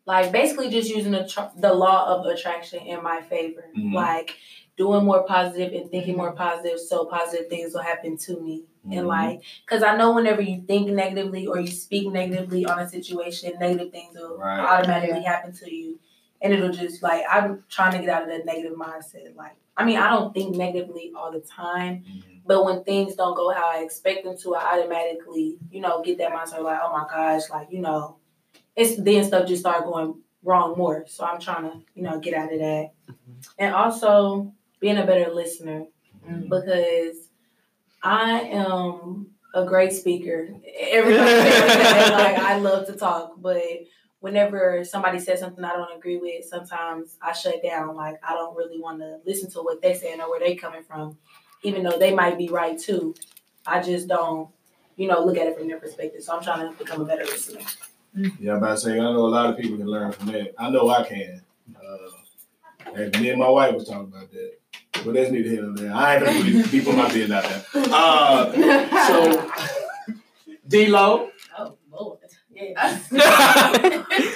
like 0.09 0.31
basically 0.31 0.69
just 0.71 0.89
using 0.89 1.11
the 1.11 1.23
tr- 1.27 1.53
the 1.55 1.71
law 1.71 1.99
of 2.07 2.25
attraction 2.25 2.79
in 2.79 3.03
my 3.03 3.21
favor, 3.21 3.65
Mhm. 3.77 3.93
like 3.93 4.35
doing 4.75 5.05
more 5.05 5.21
positive 5.23 5.71
and 5.79 5.91
thinking 5.91 6.17
more 6.17 6.31
positive, 6.31 6.79
so 6.79 7.05
positive 7.05 7.47
things 7.47 7.73
will 7.75 7.83
happen 7.83 8.17
to 8.17 8.39
me. 8.41 8.63
And 8.85 9.01
Mhm. 9.05 9.07
like, 9.07 9.41
because 9.63 9.83
I 9.83 9.95
know 9.97 10.13
whenever 10.13 10.41
you 10.41 10.63
think 10.65 10.89
negatively 10.89 11.45
or 11.45 11.59
you 11.59 11.67
speak 11.67 12.11
negatively 12.11 12.65
on 12.65 12.79
a 12.79 12.89
situation, 12.89 13.53
negative 13.59 13.91
things 13.91 14.17
will 14.17 14.37
Right. 14.37 14.59
automatically 14.59 15.21
happen 15.21 15.53
to 15.53 15.71
you. 15.71 15.99
And 16.41 16.53
it'll 16.53 16.71
just 16.71 17.03
like, 17.03 17.23
I'm 17.29 17.63
trying 17.69 17.91
to 17.91 17.99
get 17.99 18.09
out 18.09 18.23
of 18.23 18.29
that 18.29 18.45
negative 18.47 18.75
mindset. 18.75 19.35
Like, 19.35 19.57
I 19.77 19.85
mean, 19.85 19.97
I 19.97 20.09
don't 20.09 20.33
think 20.33 20.55
negatively 20.55 21.11
all 21.15 21.31
the 21.31 21.41
time, 21.41 22.03
Mhm. 22.03 22.41
but 22.47 22.65
when 22.65 22.83
things 22.83 23.13
don't 23.15 23.35
go 23.35 23.49
how 23.51 23.67
I 23.69 23.79
expect 23.83 24.23
them 24.23 24.35
to, 24.37 24.55
I 24.55 24.79
automatically, 24.79 25.59
you 25.69 25.81
know, 25.81 26.01
get 26.01 26.17
that 26.17 26.31
mindset 26.31 26.63
like, 26.63 26.79
oh 26.81 26.91
my 26.91 27.05
gosh, 27.07 27.47
like, 27.51 27.67
you 27.69 27.81
know, 27.81 28.15
it's 28.75 29.01
then 29.01 29.23
stuff 29.23 29.47
just 29.47 29.61
start 29.61 29.83
going 29.85 30.15
wrong 30.43 30.77
more. 30.77 31.05
So 31.07 31.25
I'm 31.25 31.39
trying 31.39 31.63
to, 31.63 31.81
you 31.95 32.03
know, 32.03 32.19
get 32.19 32.33
out 32.33 32.53
of 32.53 32.59
that. 32.59 32.91
And 33.57 33.73
also 33.75 34.53
being 34.79 34.97
a 34.97 35.05
better 35.05 35.31
listener 35.33 35.85
Mm. 36.27 36.49
because 36.49 37.29
I 38.03 38.41
am 38.41 39.27
a 39.53 39.65
great 39.65 39.93
speaker. 39.93 40.49
Everybody 40.79 41.29
says 41.29 42.11
like 42.11 42.37
I 42.37 42.57
love 42.59 42.87
to 42.87 42.93
talk, 42.93 43.33
but 43.37 43.61
whenever 44.19 44.83
somebody 44.83 45.19
says 45.19 45.39
something 45.39 45.63
I 45.63 45.73
don't 45.73 45.95
agree 45.97 46.17
with, 46.17 46.45
sometimes 46.45 47.17
I 47.21 47.31
shut 47.33 47.63
down. 47.63 47.95
Like 47.95 48.15
I 48.23 48.33
don't 48.33 48.55
really 48.55 48.79
want 48.79 48.99
to 48.99 49.19
listen 49.25 49.49
to 49.51 49.59
what 49.61 49.81
they're 49.81 49.95
saying 49.95 50.21
or 50.21 50.29
where 50.29 50.39
they're 50.39 50.55
coming 50.55 50.83
from, 50.83 51.17
even 51.63 51.83
though 51.83 51.97
they 51.97 52.13
might 52.13 52.37
be 52.37 52.49
right 52.49 52.77
too. 52.77 53.15
I 53.65 53.81
just 53.81 54.07
don't, 54.07 54.49
you 54.95 55.07
know, 55.07 55.23
look 55.23 55.37
at 55.37 55.47
it 55.47 55.57
from 55.57 55.67
their 55.67 55.79
perspective. 55.79 56.21
So 56.23 56.35
I'm 56.35 56.43
trying 56.43 56.71
to 56.71 56.77
become 56.77 57.01
a 57.01 57.05
better 57.05 57.23
listener. 57.25 57.61
Yeah, 58.13 58.53
I'm 58.53 58.57
about 58.57 58.71
to 58.71 58.77
say 58.77 58.93
I 58.93 59.03
know 59.03 59.25
a 59.25 59.27
lot 59.27 59.49
of 59.49 59.57
people 59.57 59.77
can 59.77 59.87
learn 59.87 60.11
from 60.11 60.27
that. 60.27 60.53
I 60.57 60.69
know 60.69 60.89
I 60.89 61.03
can. 61.03 61.41
Uh, 61.75 62.91
and 62.95 63.21
me 63.21 63.29
and 63.29 63.39
my 63.39 63.49
wife 63.49 63.75
was 63.75 63.87
talking 63.87 64.11
about 64.13 64.31
that. 64.31 64.53
But 65.05 65.13
that's 65.13 65.31
neither 65.31 65.49
here 65.49 65.61
nor 65.61 65.75
there. 65.75 65.93
I 65.93 66.15
ain't 66.15 66.25
gonna 66.25 66.43
be, 66.43 66.79
be 66.79 66.81
put 66.81 66.95
my 66.95 67.07
business 67.11 67.31
out 67.31 68.53
there. 68.53 68.65
Uh, 68.73 69.07
so 69.07 69.51
D-Lo, 70.67 71.29
Oh 71.57 71.77
Lord. 71.91 72.19
Yeah. 72.53 72.99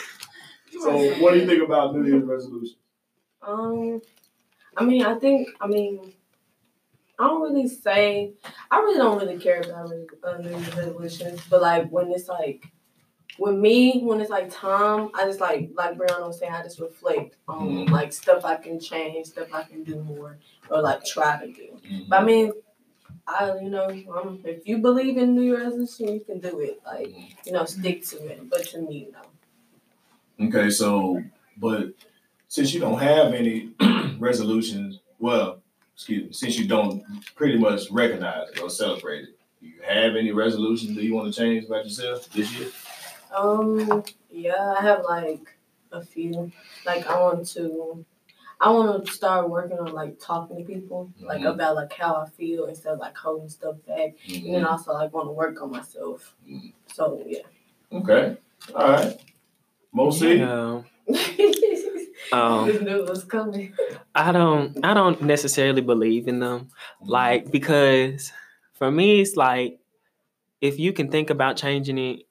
So 0.84 1.13
what 1.22 1.34
do 1.34 1.39
you 1.39 1.46
think 1.46 1.63
about 1.63 1.96
New 1.96 2.06
Year's 2.06 2.25
resolution? 2.25 2.75
Um, 3.42 4.01
I 4.75 4.84
mean, 4.84 5.06
I 5.06 5.15
think, 5.15 5.48
I 5.62 5.68
mean, 5.68 6.13
I 7.18 7.27
don't 7.27 7.42
really 7.42 7.70
say, 7.70 8.34
I 8.70 8.80
really 8.80 8.98
don't 8.98 9.18
really 9.18 9.38
care 9.38 9.62
about 9.62 9.92
uh, 10.24 10.38
New 10.39 10.50
Year's 10.50 10.75
resolutions, 10.75 11.42
but 11.50 11.62
like 11.62 11.89
when 11.89 12.12
it's 12.12 12.27
like, 12.27 12.65
with 13.40 13.56
me, 13.56 14.02
when 14.02 14.22
it's 14.22 14.30
like 14.30 14.50
time, 14.52 15.10
I 15.16 15.25
just 15.25 15.40
like, 15.40 15.72
like 15.75 15.98
Brianna 15.98 16.28
was 16.28 16.40
saying, 16.40 16.54
I 16.54 16.62
just 16.63 16.80
reflect 16.80 17.38
on 17.48 17.68
Mhm. 17.68 17.90
like 17.90 18.13
stuff 18.13 18.46
I 18.46 18.56
can 18.56 18.80
change, 18.80 19.28
stuff 19.28 19.54
I 19.54 19.63
can 19.63 19.84
do 19.84 20.02
more, 20.04 20.38
or 20.70 20.82
like 20.82 21.04
try 21.04 21.40
to 21.46 21.52
do. 21.52 21.80
Mm-hmm. 21.84 22.10
But 22.10 22.22
I 22.22 22.24
mean, 22.25 22.52
I, 23.28 23.58
you 23.62 23.70
know, 23.70 23.88
um, 24.16 24.40
if 24.44 24.68
you 24.68 24.80
believe 24.80 25.18
in 25.18 25.34
New 25.34 25.42
Year's 25.44 25.63
resolution, 25.63 26.13
you 26.16 26.20
can 26.22 26.40
do 26.40 26.60
it. 26.60 26.82
Like, 26.86 27.13
you 27.46 27.54
know, 27.54 27.66
stick 27.66 28.04
to 28.08 28.18
it. 28.28 28.50
But 28.50 28.66
to 28.68 28.82
me, 28.82 29.10
no. 29.12 30.48
Okay, 30.48 30.70
so 30.70 31.24
but 31.58 31.94
since 32.48 32.74
you 32.74 32.80
don't 32.80 33.00
have 33.00 33.34
any 33.34 33.72
resolutions, 34.20 35.00
well, 35.20 35.62
excuse 35.96 36.24
me, 36.28 36.34
since 36.34 36.58
you 36.58 36.68
don't 36.68 37.04
pretty 37.36 37.58
much 37.58 37.90
recognize 37.92 38.50
it 38.50 38.60
or 38.60 38.70
celebrate 38.70 39.24
it, 39.24 39.40
do 39.62 39.68
you 39.68 39.82
have 39.88 40.16
any 40.16 40.32
resolutions 40.32 40.96
that 40.96 41.04
you 41.04 41.13
want 41.13 41.34
to 41.34 41.40
change 41.40 41.66
about 41.66 41.86
yourself 41.86 42.30
this 42.32 42.52
year? 42.54 42.68
Um, 43.36 44.04
yeah, 44.30 44.75
I 44.78 44.82
have 44.82 45.04
like 45.08 45.56
a 45.92 46.02
few. 46.04 46.52
Like 46.86 47.08
I 47.08 47.20
want 47.22 47.48
to, 47.50 48.06
I 48.62 48.70
want 48.72 49.06
to 49.06 49.12
start 49.12 49.50
working 49.50 49.78
on 49.80 49.94
like 49.94 50.20
talking 50.20 50.58
to 50.58 50.63
people, 50.63 51.12
like 51.22 51.42
Mhm. 51.42 51.54
about 51.54 51.75
like 51.75 51.94
how 51.94 52.16
I 52.16 52.28
feel 52.30 52.66
instead 52.66 52.94
of 52.94 53.00
like 53.00 53.18
holding 53.18 53.50
stuff 53.50 53.75
back, 53.88 54.16
and 54.28 54.54
then 54.56 54.66
also 54.66 54.94
like 54.94 55.13
want 55.13 55.28
to 55.28 55.32
work 55.32 55.62
on 55.62 55.72
myself. 55.72 56.36
Mhm. 56.48 56.74
So 56.94 57.24
yeah. 57.25 57.40
Okay, 57.92 58.38
all 58.75 58.92
right. 58.92 59.20
Mosi, 59.96 60.42
Um, 60.42 60.86
um, 62.32 62.68
Just 62.68 62.82
knew 62.82 63.04
it 63.04 63.10
was 63.10 63.24
coming. 63.24 63.74
I 64.16 64.32
don't 64.32 64.84
I 64.84 64.94
don't 64.94 65.22
necessarily 65.22 65.82
believe 65.82 66.28
in 66.28 66.40
them. 66.40 66.70
Like 67.02 67.52
because 67.52 68.32
for 68.74 68.90
me 68.92 69.22
it's 69.22 69.36
like 69.36 69.80
if 70.62 70.80
you 70.80 70.94
can 70.94 71.10
think 71.12 71.30
about 71.30 71.58
changing 71.58 71.98
it 71.98 72.24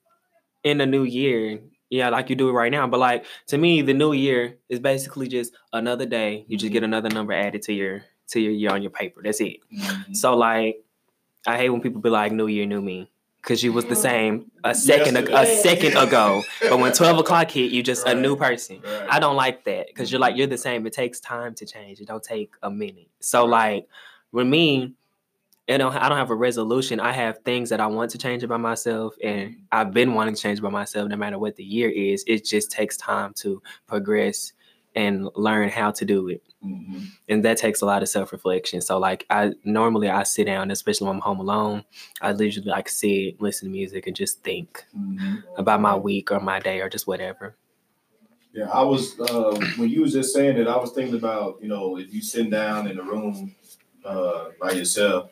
in 0.64 0.78
the 0.78 0.86
new 0.86 1.02
year, 1.04 1.60
yeah, 1.90 2.08
like 2.08 2.30
you 2.30 2.36
do 2.36 2.48
it 2.48 2.52
right 2.52 2.70
now. 2.72 2.86
But 2.86 3.00
like 3.00 3.24
to 3.48 3.58
me, 3.58 3.82
the 3.82 3.94
new 3.94 4.12
year 4.12 4.56
is 4.68 4.80
basically 4.80 5.28
just 5.28 5.52
another 5.72 6.06
day. 6.06 6.44
You 6.48 6.56
just 6.56 6.72
get 6.72 6.82
another 6.82 7.08
number 7.08 7.32
added 7.32 7.62
to 7.62 7.72
your 7.72 8.04
to 8.28 8.40
your 8.40 8.52
year 8.52 8.70
on 8.70 8.82
your 8.82 8.90
paper. 8.90 9.20
That's 9.22 9.40
it. 9.40 9.58
Mhm. 9.74 10.16
So 10.16 10.36
like 10.36 10.82
I 11.46 11.56
hate 11.56 11.70
when 11.70 11.80
people 11.80 12.00
be 12.00 12.08
like 12.10 12.32
New 12.32 12.46
Year, 12.46 12.66
New 12.66 12.80
Me. 12.80 13.10
Cause 13.42 13.60
you 13.60 13.72
was 13.72 13.84
the 13.86 13.96
same 13.96 14.52
a 14.62 14.72
second 14.72 15.16
ag- 15.16 15.26
a 15.28 15.32
Yesterday. 15.32 15.62
second 15.90 15.96
ago, 16.08 16.44
but 16.62 16.78
when 16.78 16.92
twelve 16.92 17.18
o'clock 17.18 17.50
hit, 17.50 17.72
you 17.72 17.82
just 17.82 18.06
a 18.06 18.14
new 18.14 18.36
person. 18.36 18.80
Right. 18.84 19.06
I 19.10 19.18
don't 19.18 19.34
like 19.34 19.64
that 19.64 19.88
because 19.88 20.12
you're 20.12 20.20
like 20.20 20.36
you're 20.36 20.46
the 20.46 20.56
same. 20.56 20.86
It 20.86 20.92
takes 20.92 21.18
time 21.18 21.54
to 21.56 21.66
change. 21.66 22.00
It 22.00 22.06
don't 22.06 22.22
take 22.22 22.52
a 22.62 22.70
minute. 22.70 23.08
So 23.18 23.44
like 23.44 23.88
with 24.30 24.46
me, 24.46 24.94
know, 25.68 25.88
I 25.90 26.08
don't 26.08 26.18
have 26.18 26.30
a 26.30 26.34
resolution. 26.34 27.00
I 27.00 27.12
have 27.12 27.38
things 27.44 27.70
that 27.70 27.80
I 27.80 27.86
want 27.86 28.10
to 28.12 28.18
change 28.18 28.42
about 28.42 28.60
myself, 28.60 29.14
and 29.22 29.56
I've 29.70 29.92
been 29.92 30.14
wanting 30.14 30.34
to 30.34 30.40
change 30.40 30.58
about 30.58 30.72
myself. 30.72 31.08
No 31.08 31.16
matter 31.16 31.38
what 31.38 31.56
the 31.56 31.64
year 31.64 31.88
is, 31.88 32.24
it 32.26 32.44
just 32.44 32.70
takes 32.70 32.96
time 32.96 33.32
to 33.36 33.62
progress 33.86 34.52
and 34.94 35.28
learn 35.36 35.68
how 35.70 35.90
to 35.90 36.04
do 36.04 36.28
it, 36.28 36.42
Mhm. 36.62 37.06
and 37.28 37.42
that 37.44 37.56
takes 37.56 37.80
a 37.80 37.86
lot 37.86 38.02
of 38.02 38.08
self 38.08 38.30
reflection. 38.32 38.80
So 38.82 38.98
like 38.98 39.24
I 39.30 39.52
normally 39.64 40.10
I 40.10 40.24
sit 40.24 40.44
down, 40.46 40.70
especially 40.70 41.06
when 41.06 41.16
I'm 41.16 41.22
home 41.22 41.40
alone. 41.40 41.84
I 42.20 42.32
literally 42.32 42.68
like 42.68 42.88
sit, 42.90 43.40
listen 43.40 43.68
to 43.68 43.72
music, 43.72 44.06
and 44.06 44.14
just 44.14 44.42
think 44.42 44.84
Mhm. 44.94 45.44
about 45.56 45.80
my 45.80 45.94
week 45.96 46.30
or 46.30 46.40
my 46.40 46.58
day 46.60 46.80
or 46.80 46.90
just 46.90 47.06
whatever. 47.06 47.56
Yeah, 48.52 48.68
I 48.68 48.82
was 48.82 49.18
uh, 49.18 49.58
when 49.78 49.88
you 49.88 50.02
was 50.02 50.12
just 50.12 50.34
saying 50.34 50.56
that, 50.58 50.68
I 50.68 50.76
was 50.76 50.92
thinking 50.92 51.14
about 51.14 51.58
you 51.62 51.68
know 51.68 51.96
if 51.98 52.12
you 52.12 52.20
sitting 52.20 52.50
down 52.50 52.86
in 52.88 52.98
a 52.98 53.02
room 53.02 53.54
uh, 54.04 54.48
by 54.60 54.72
yourself, 54.72 55.30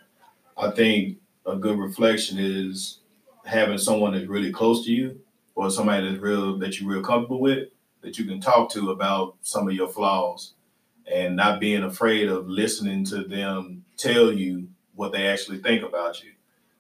I 0.61 0.71
think 0.71 1.17
a 1.47 1.57
good 1.57 1.79
reflection 1.79 2.39
is 2.39 2.99
having 3.45 3.79
someone 3.79 4.13
that's 4.13 4.27
really 4.27 4.53
close 4.53 4.85
to 4.85 4.93
you 4.93 5.19
or 5.55 5.71
somebody 5.71 6.09
that's 6.09 6.21
real 6.21 6.59
that 6.59 6.79
you're 6.79 6.91
real 6.91 7.03
comfortable 7.03 7.41
with 7.41 7.69
that 8.03 8.19
you 8.19 8.25
can 8.27 8.41
talk 8.41 8.71
to 8.73 8.91
about 8.91 9.37
some 9.43 9.67
of 9.67 9.75
your 9.75 9.89
flaws 9.89 10.53
and 11.11 11.35
not 11.35 11.61
being 11.61 11.83
afraid 11.83 12.29
of 12.29 12.49
listening 12.49 13.05
to 13.05 13.25
them 13.25 13.85
tell 13.97 14.31
you 14.33 14.69
what 14.95 15.13
they 15.13 15.27
actually 15.29 15.59
think 15.59 15.83
about 15.83 16.23
you. 16.23 16.31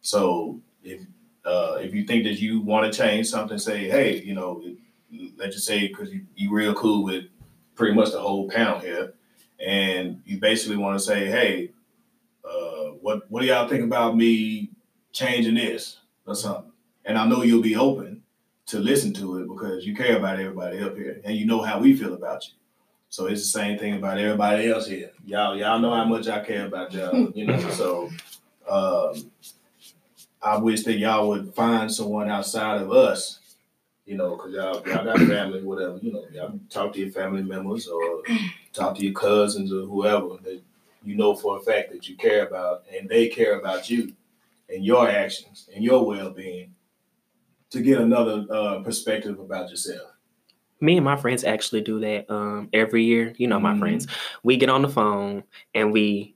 So 0.02 0.60
if 0.84 1.00
uh, 1.44 1.78
if 1.80 1.94
you 1.94 2.04
think 2.04 2.24
that 2.24 2.38
you 2.38 2.60
want 2.60 2.92
to 2.92 2.96
change 2.96 3.28
something, 3.28 3.58
say, 3.58 3.88
hey, 3.88 4.20
you 4.20 4.34
know, 4.34 4.62
let's 5.38 5.54
just 5.54 5.66
say 5.66 5.88
because 5.88 6.12
you, 6.12 6.26
you 6.36 6.52
real 6.52 6.74
cool 6.74 7.02
with 7.02 7.24
pretty 7.74 7.94
much 7.94 8.12
the 8.12 8.20
whole 8.20 8.48
pound 8.50 8.82
here, 8.82 9.14
and 9.58 10.20
you 10.26 10.38
basically 10.38 10.76
want 10.76 10.98
to 10.98 11.04
say, 11.04 11.26
hey, 11.26 11.70
what 13.10 13.30
what 13.30 13.40
do 13.40 13.46
y'all 13.48 13.68
think 13.68 13.82
about 13.82 14.16
me 14.16 14.70
changing 15.12 15.54
this 15.54 15.98
or 16.26 16.34
something? 16.34 16.72
And 17.04 17.18
I 17.18 17.26
know 17.26 17.42
you'll 17.42 17.62
be 17.62 17.76
open 17.76 18.22
to 18.66 18.78
listen 18.78 19.12
to 19.14 19.38
it 19.38 19.48
because 19.48 19.84
you 19.84 19.96
care 19.96 20.16
about 20.16 20.38
everybody 20.38 20.78
up 20.78 20.96
here, 20.96 21.20
and 21.24 21.36
you 21.36 21.44
know 21.44 21.60
how 21.60 21.80
we 21.80 21.96
feel 21.96 22.14
about 22.14 22.46
you. 22.46 22.54
So 23.08 23.26
it's 23.26 23.42
the 23.42 23.58
same 23.58 23.78
thing 23.78 23.94
about 23.94 24.18
everybody 24.18 24.70
else 24.70 24.86
here. 24.86 25.10
Y'all 25.26 25.56
y'all 25.56 25.80
know 25.80 25.92
how 25.92 26.04
much 26.04 26.28
I 26.28 26.44
care 26.44 26.66
about 26.66 26.92
y'all, 26.92 27.30
you 27.34 27.46
know. 27.46 27.58
So 27.70 28.10
um, 28.68 29.30
I 30.40 30.58
wish 30.58 30.84
that 30.84 30.98
y'all 30.98 31.28
would 31.28 31.52
find 31.54 31.92
someone 31.92 32.30
outside 32.30 32.80
of 32.80 32.92
us 32.92 33.40
you 34.06 34.16
know, 34.16 34.34
because 34.34 34.52
y'all, 34.52 34.82
y'all 34.88 35.04
got 35.04 35.18
family, 35.18 35.62
whatever, 35.62 35.96
you 36.02 36.12
know, 36.12 36.24
y'all 36.32 36.58
talk 36.68 36.92
to 36.92 36.98
your 36.98 37.12
family 37.12 37.42
members 37.42 37.86
or 37.86 38.24
talk 38.72 38.96
to 38.96 39.04
your 39.04 39.12
cousins 39.12 39.72
or 39.72 39.82
whoever 39.86 40.30
that 40.42 40.60
you 41.02 41.14
know 41.16 41.34
for 41.34 41.56
a 41.56 41.60
fact 41.60 41.90
that 41.92 42.08
you 42.08 42.16
care 42.16 42.46
about 42.46 42.84
and 42.96 43.08
they 43.08 43.28
care 43.28 43.58
about 43.58 43.88
you 43.90 44.12
and 44.68 44.84
your 44.84 45.08
actions 45.08 45.68
and 45.74 45.82
your 45.84 46.06
well 46.06 46.30
being 46.30 46.74
to 47.70 47.80
get 47.80 48.00
another 48.00 48.46
uh, 48.50 48.80
perspective 48.80 49.38
about 49.38 49.70
yourself. 49.70 50.10
me 50.82 50.96
and 50.96 51.04
my 51.04 51.16
friends 51.16 51.44
actually 51.44 51.82
do 51.82 52.00
that 52.00 52.28
um, 52.30 52.68
every 52.72 53.04
year. 53.04 53.34
You 53.36 53.48
know, 53.48 53.60
my 53.60 53.74
Mhm. 53.74 53.78
friends. 53.78 54.06
We 54.42 54.56
get 54.56 54.70
on 54.70 54.80
the 54.80 54.88
phone 54.88 55.44
and 55.74 55.92
we 55.92 56.34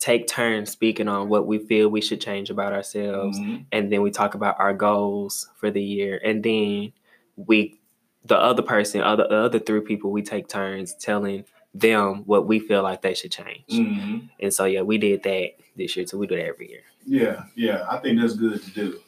take 0.00 0.26
turns 0.26 0.70
speaking 0.70 1.08
on 1.08 1.28
what 1.28 1.46
we 1.46 1.58
feel 1.58 1.88
we 1.90 2.00
should 2.00 2.20
change 2.20 2.48
about 2.50 2.72
ourselves, 2.72 3.38
Mhm. 3.38 3.66
and 3.70 3.92
then 3.92 4.00
we 4.02 4.10
talk 4.10 4.34
about 4.34 4.58
our 4.58 4.72
goals 4.72 5.48
for 5.56 5.70
the 5.70 5.82
year, 5.82 6.18
and 6.24 6.42
then 6.42 6.92
we, 7.36 7.78
the 8.24 8.36
other 8.36 8.62
person, 8.62 9.02
other 9.02 9.26
the 9.28 9.36
other 9.42 9.58
three 9.58 9.80
people, 9.82 10.10
we 10.10 10.22
take 10.22 10.48
turns 10.48 10.94
telling 10.94 11.44
them 11.74 12.22
what 12.26 12.46
we 12.46 12.58
feel 12.58 12.82
like 12.82 13.02
they 13.02 13.14
should 13.14 13.32
change. 13.32 13.64
Mhm. 13.68 14.28
And 14.40 14.52
so 14.52 14.64
yeah, 14.66 14.82
we 14.82 14.98
did 14.98 15.22
that 15.22 15.52
this 15.76 15.96
year, 15.96 16.06
so 16.06 16.18
we 16.18 16.26
do 16.26 16.36
that 16.36 16.46
every 16.46 16.68
year. 16.68 16.82
Yeah, 17.06 17.44
yeah, 17.56 17.86
I 17.88 17.96
think 17.98 18.20
that's 18.20 18.34
good 18.34 18.62
to 18.62 18.70
do. 18.70 18.98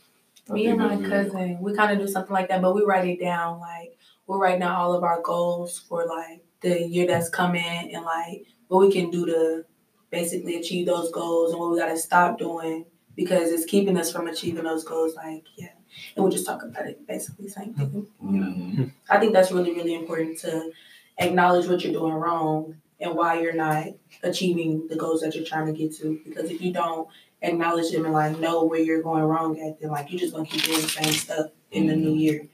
I 0.49 0.52
Me 0.54 0.66
and 0.66 0.78
my 0.78 0.88
that's 0.97 1.00
good. 1.00 1.11
cousin, 1.33 1.59
we 1.61 1.75
kind 1.75 1.92
of 1.92 2.04
do 2.06 2.11
something 2.11 2.33
like 2.33 2.49
that, 2.49 2.61
but 2.62 2.75
we 2.75 2.83
write 2.85 3.06
it 3.09 3.21
down. 3.21 3.61
Like 3.61 3.97
we're 4.26 4.38
writing 4.38 4.61
down 4.61 4.73
all 4.73 4.94
of 4.94 5.04
our 5.04 5.21
goals 5.23 5.78
for 5.78 6.06
like 6.06 6.44
the 6.61 6.83
year 6.88 7.06
that's 7.06 7.28
coming, 7.28 7.94
and 7.94 8.04
like 8.04 8.47
what 8.68 8.80
we 8.87 8.90
can 8.92 9.11
do 9.11 9.26
to 9.26 9.64
basically 10.11 10.56
achieve 10.56 10.87
those 10.87 11.11
goals, 11.11 11.52
and 11.52 11.61
what 11.61 11.71
we 11.71 11.78
got 11.78 11.88
to 11.88 11.99
stop 11.99 12.38
doing 12.38 12.87
because 13.16 13.50
it's 13.52 13.64
keeping 13.64 13.97
us 13.97 14.11
from 14.11 14.26
achieving 14.26 14.64
those 14.64 14.85
goals. 14.85 15.14
Like 15.14 15.44
yeah, 15.56 15.68
and 16.16 16.25
we 16.25 16.30
just 16.30 16.47
talk 16.47 16.62
about 16.62 16.87
it, 16.87 17.06
basically 17.06 17.49
same 17.49 17.75
thing. 17.75 18.06
Mhm. 18.25 18.90
I 19.11 19.18
think 19.21 19.33
that's 19.35 19.52
really 19.52 19.73
really 19.73 19.94
important 19.94 20.38
to 20.40 20.73
acknowledge 21.18 21.66
what 21.68 21.83
you're 21.85 21.92
doing 21.92 22.14
wrong 22.14 22.76
and 23.00 23.14
why 23.14 23.40
you're 23.40 23.54
not 23.54 23.87
achieving 24.23 24.87
the 24.88 24.97
goals 24.97 25.21
that 25.23 25.35
you're 25.35 25.44
trying 25.44 25.66
to 25.66 25.73
get 25.73 25.94
to. 25.97 26.21
Because 26.25 26.50
if 26.50 26.61
you 26.61 26.73
don't 26.73 27.09
acknowledge 27.42 27.90
them 27.92 28.04
and 28.04 28.14
like 28.14 28.38
know 28.38 28.64
where 28.64 28.80
you're 28.80 29.02
going 29.02 29.25
wrong 29.25 29.59
at, 29.61 29.80
then 29.80 29.90
like 29.90 30.11
you're 30.11 30.21
just 30.21 30.35
gonna 30.35 30.47
keep 30.47 30.62
doing 30.62 30.80
the 30.80 30.88
same 30.88 31.12
stuff 31.12 31.50
in 31.71 31.87
the 31.87 31.97
new 31.97 32.14
year. 32.14 32.47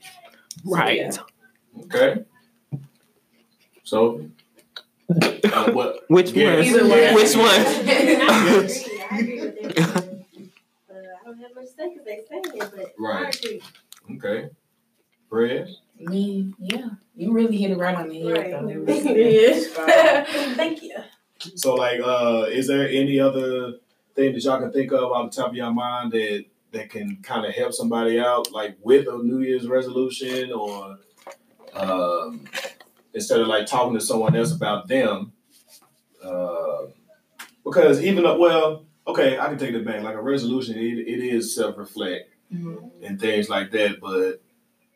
So, 0.64 0.76
Right. 0.76 0.96
yeah. 0.98 1.12
Okay. 1.84 2.24
So, 3.84 4.26
uh, 5.10 5.72
what? 5.72 6.04
Which 6.08 6.32
Yes. 6.32 6.56
one? 6.56 6.80
Either 6.80 6.88
way. 6.88 7.14
Which 7.14 7.36
one? 7.36 7.46
I 7.48 8.56
agree. 8.56 9.02
I 9.10 9.18
agree 9.18 9.40
with 9.40 9.74
them. 9.76 10.16
Uh, 10.90 10.94
I 10.94 11.24
don't 11.24 11.38
have 11.38 11.54
much 11.54 11.66
to 11.66 11.70
say 11.70 11.88
because 11.90 12.04
they 12.04 12.24
saying 12.28 12.44
it, 12.52 12.70
but 12.74 12.80
I 12.80 12.92
Right. 12.98 13.44
agree. 13.44 13.62
Okay. 14.16 14.48
Fred? 15.28 15.68
Me, 16.00 16.54
yeah, 16.58 16.88
you 17.14 17.32
really 17.32 17.56
hit 17.56 17.70
it 17.72 17.78
right 17.78 17.94
on 17.94 18.08
the 18.08 18.20
head. 18.20 18.38
Right. 18.38 18.50
though. 18.50 18.68
It 18.68 18.78
was- 18.86 19.66
it. 19.76 19.76
Thank 20.56 20.82
you. 20.82 20.96
So, 21.56 21.74
like, 21.74 22.00
uh, 22.02 22.46
is 22.50 22.66
there 22.66 22.88
any 22.88 23.18
other 23.20 23.74
thing 24.14 24.32
that 24.34 24.42
y'all 24.44 24.60
can 24.60 24.72
think 24.72 24.92
of 24.92 25.10
off 25.12 25.30
the 25.30 25.36
top 25.40 25.50
of 25.50 25.56
your 25.56 25.72
mind 25.72 26.12
that 26.12 26.44
that 26.72 26.90
can 26.90 27.16
kind 27.22 27.44
of 27.46 27.52
help 27.54 27.72
somebody 27.72 28.20
out, 28.20 28.52
like 28.52 28.76
with 28.82 29.08
a 29.08 29.18
New 29.18 29.40
Year's 29.40 29.66
resolution, 29.66 30.52
or 30.52 30.98
um, 31.74 32.44
instead 33.14 33.40
of 33.40 33.46
like 33.48 33.66
talking 33.66 33.94
to 33.94 34.00
someone 34.00 34.36
else 34.36 34.52
about 34.52 34.86
them? 34.88 35.32
Uh, 36.22 36.86
because 37.64 38.02
even 38.02 38.22
though, 38.24 38.38
well, 38.38 38.84
okay, 39.06 39.38
I 39.38 39.48
can 39.48 39.58
take 39.58 39.74
it 39.74 39.84
back. 39.84 40.02
Like 40.02 40.14
a 40.16 40.22
resolution, 40.22 40.76
it, 40.76 40.98
it 40.98 41.20
is 41.20 41.54
self 41.54 41.76
reflect 41.76 42.28
Mm-hmm. 42.52 43.04
and 43.04 43.20
things 43.20 43.48
like 43.48 43.70
that. 43.70 44.00
But 44.00 44.42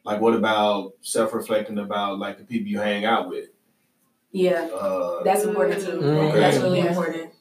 like 0.05 0.21
what 0.21 0.35
about 0.35 0.93
self-reflecting 1.01 1.79
about 1.79 2.19
like 2.19 2.39
the 2.39 2.45
people 2.45 2.69
you 2.69 2.79
hang 2.79 3.05
out 3.05 3.29
with? 3.29 3.49
Yeah, 4.33 4.65
Uh, 4.67 5.23
that's 5.23 5.45
important 5.45 5.81
too. 5.81 6.01
Okay. 6.03 6.41
That's 6.41 6.59
really 6.59 6.79
Yeah. 6.81 6.89
important. 6.89 7.33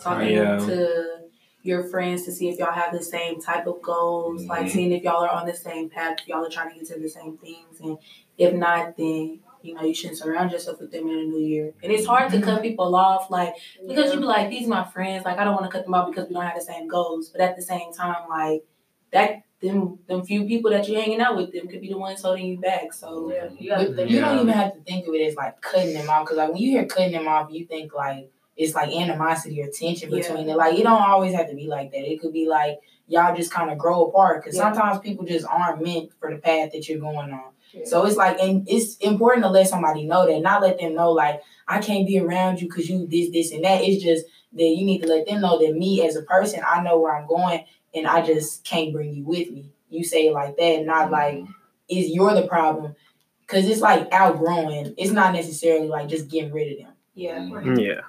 Talking 0.00 0.28
Yeah. 0.30 0.56
to 0.56 1.20
your 1.62 1.84
friends 1.84 2.24
to 2.24 2.32
see 2.32 2.48
if 2.48 2.58
y'all 2.58 2.72
have 2.72 2.92
the 2.92 3.02
same 3.02 3.40
type 3.40 3.66
of 3.66 3.80
goals, 3.80 4.44
like 4.46 4.66
Mhm. 4.66 4.70
seeing 4.70 4.92
if 4.92 5.02
y'all 5.02 5.22
are 5.22 5.30
on 5.30 5.46
the 5.46 5.54
same 5.54 5.88
path, 5.88 6.18
if 6.20 6.28
y'all 6.28 6.44
are 6.44 6.50
trying 6.50 6.70
to 6.70 6.74
get 6.78 6.86
to 6.88 6.98
the 6.98 7.08
same 7.08 7.36
things, 7.38 7.80
and 7.80 7.98
if 8.36 8.52
not, 8.54 8.96
then 8.96 9.40
you 9.62 9.74
know 9.74 9.82
you 9.82 9.94
shouldn't 9.94 10.18
surround 10.18 10.50
yourself 10.50 10.78
with 10.80 10.90
them 10.92 11.08
in 11.08 11.18
a 11.18 11.22
new 11.24 11.38
year. 11.38 11.72
And 11.82 11.90
it's 11.92 12.04
hard 12.06 12.30
to 12.32 12.40
cut 12.40 12.60
people 12.60 12.94
off, 12.94 13.30
like 13.30 13.54
because 13.86 14.12
you'd 14.12 14.20
be 14.20 14.26
like, 14.26 14.50
these 14.50 14.66
are 14.66 14.70
my 14.70 14.84
friends, 14.84 15.24
like 15.24 15.38
I 15.38 15.44
don't 15.44 15.54
want 15.54 15.64
to 15.64 15.70
cut 15.70 15.84
them 15.84 15.94
off 15.94 16.10
because 16.10 16.28
we 16.28 16.34
don't 16.34 16.44
have 16.44 16.54
the 16.58 16.60
same 16.64 16.86
goals. 16.88 17.30
But 17.30 17.40
at 17.40 17.56
the 17.56 17.62
same 17.62 17.92
time, 17.92 18.28
like 18.28 18.64
that 19.12 19.42
them 19.64 19.98
them 20.06 20.24
few 20.24 20.46
people 20.46 20.70
that 20.70 20.88
you're 20.88 21.00
hanging 21.00 21.20
out 21.20 21.36
with 21.36 21.52
them 21.52 21.66
could 21.68 21.80
be 21.80 21.88
the 21.88 21.98
ones 21.98 22.22
holding 22.22 22.46
you 22.46 22.58
back. 22.60 22.92
So 22.92 23.32
Yeah. 23.32 23.48
you 23.58 23.68
gotta 23.70 24.10
you 24.10 24.20
don't 24.20 24.36
even 24.40 24.48
have 24.48 24.74
to 24.74 24.80
think 24.80 25.06
of 25.08 25.14
it 25.14 25.26
as 25.26 25.34
like 25.36 25.60
cutting 25.60 25.94
them 25.94 26.08
off 26.08 26.24
because 26.24 26.36
like 26.38 26.48
when 26.52 26.58
you 26.58 26.70
hear 26.70 26.86
cutting 26.86 27.12
them 27.12 27.26
off, 27.28 27.50
you 27.50 27.66
think 27.66 27.94
like 27.94 28.30
it's 28.56 28.74
like 28.74 28.90
animosity 28.92 29.62
or 29.62 29.68
tension 29.68 30.10
Yeah. 30.12 30.18
between 30.20 30.48
it. 30.48 30.56
Like 30.56 30.78
it 30.78 30.84
don't 30.84 31.02
always 31.02 31.34
have 31.34 31.48
to 31.50 31.56
be 31.56 31.66
like 31.66 31.90
that. 31.92 32.10
It 32.10 32.20
could 32.20 32.32
be 32.32 32.46
like 32.46 32.78
y'all 33.08 33.36
just 33.36 33.50
kind 33.52 33.70
of 33.70 33.78
grow 33.78 34.06
apart 34.06 34.42
because 34.42 34.56
Yeah. 34.56 34.72
sometimes 34.72 35.00
people 35.00 35.24
just 35.24 35.46
aren't 35.46 35.82
meant 35.82 36.10
for 36.20 36.30
the 36.32 36.38
path 36.38 36.72
that 36.72 36.88
you're 36.88 37.00
going 37.00 37.32
on. 37.32 37.53
Yeah. 37.74 37.84
So 37.84 38.06
it's 38.06 38.16
like 38.16 38.38
and 38.40 38.66
it's 38.68 38.96
important 38.98 39.44
to 39.44 39.50
let 39.50 39.68
somebody 39.68 40.04
know 40.04 40.26
that, 40.26 40.40
not 40.40 40.62
let 40.62 40.78
them 40.78 40.94
know 40.94 41.10
like 41.12 41.42
I 41.66 41.80
can't 41.80 42.06
be 42.06 42.18
around 42.18 42.60
you 42.60 42.68
because 42.68 42.88
you 42.88 43.06
this 43.06 43.30
this 43.30 43.52
and 43.52 43.64
that. 43.64 43.82
It's 43.82 44.02
just 44.02 44.24
that 44.52 44.62
you 44.64 44.84
need 44.86 45.02
to 45.02 45.08
let 45.08 45.26
them 45.26 45.40
know 45.40 45.58
that 45.58 45.74
me 45.74 46.06
as 46.06 46.16
a 46.16 46.22
person, 46.22 46.60
I 46.68 46.82
know 46.82 46.98
where 46.98 47.16
I'm 47.16 47.26
going 47.26 47.64
and 47.94 48.06
I 48.06 48.22
just 48.24 48.64
can't 48.64 48.92
bring 48.92 49.14
you 49.14 49.24
with 49.24 49.50
me. 49.50 49.70
You 49.90 50.04
say 50.04 50.28
it 50.28 50.32
like 50.32 50.56
that, 50.56 50.84
not 50.84 51.10
like 51.10 51.44
is 51.88 52.08
you're 52.10 52.34
the 52.34 52.46
problem 52.46 52.94
because 53.40 53.68
it's 53.68 53.80
like 53.80 54.08
outgrowing. 54.12 54.94
It's 54.96 55.12
not 55.12 55.32
necessarily 55.32 55.88
like 55.88 56.08
just 56.08 56.28
getting 56.28 56.52
rid 56.52 56.72
of 56.72 56.78
them. 56.84 56.92
yeah. 57.14 57.38
Mhm. 57.38 57.80
Yeah. 57.80 58.00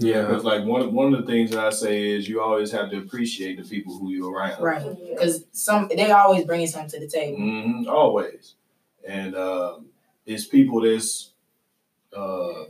Yeah, 0.00 0.22
because 0.22 0.44
like 0.44 0.64
one 0.64 0.92
one 0.94 1.12
of 1.12 1.20
the 1.20 1.30
things 1.30 1.50
that 1.50 1.64
I 1.64 1.70
say 1.70 2.10
is 2.10 2.28
you 2.28 2.40
always 2.40 2.72
have 2.72 2.90
to 2.90 2.98
appreciate 2.98 3.62
the 3.62 3.68
people 3.68 3.98
who 3.98 4.10
you're 4.10 4.32
around. 4.32 4.62
Right. 4.62 4.96
Because 5.10 5.44
some 5.52 5.88
they 5.88 6.10
always 6.10 6.44
bringing 6.46 6.66
something 6.66 6.98
to 6.98 7.06
the 7.06 7.10
table. 7.10 7.38
Mm-hmm, 7.38 7.88
always, 7.88 8.54
and 9.06 9.34
um 9.36 9.86
it's 10.26 10.46
people 10.46 10.80
that's. 10.80 11.32
Uh, 12.16 12.64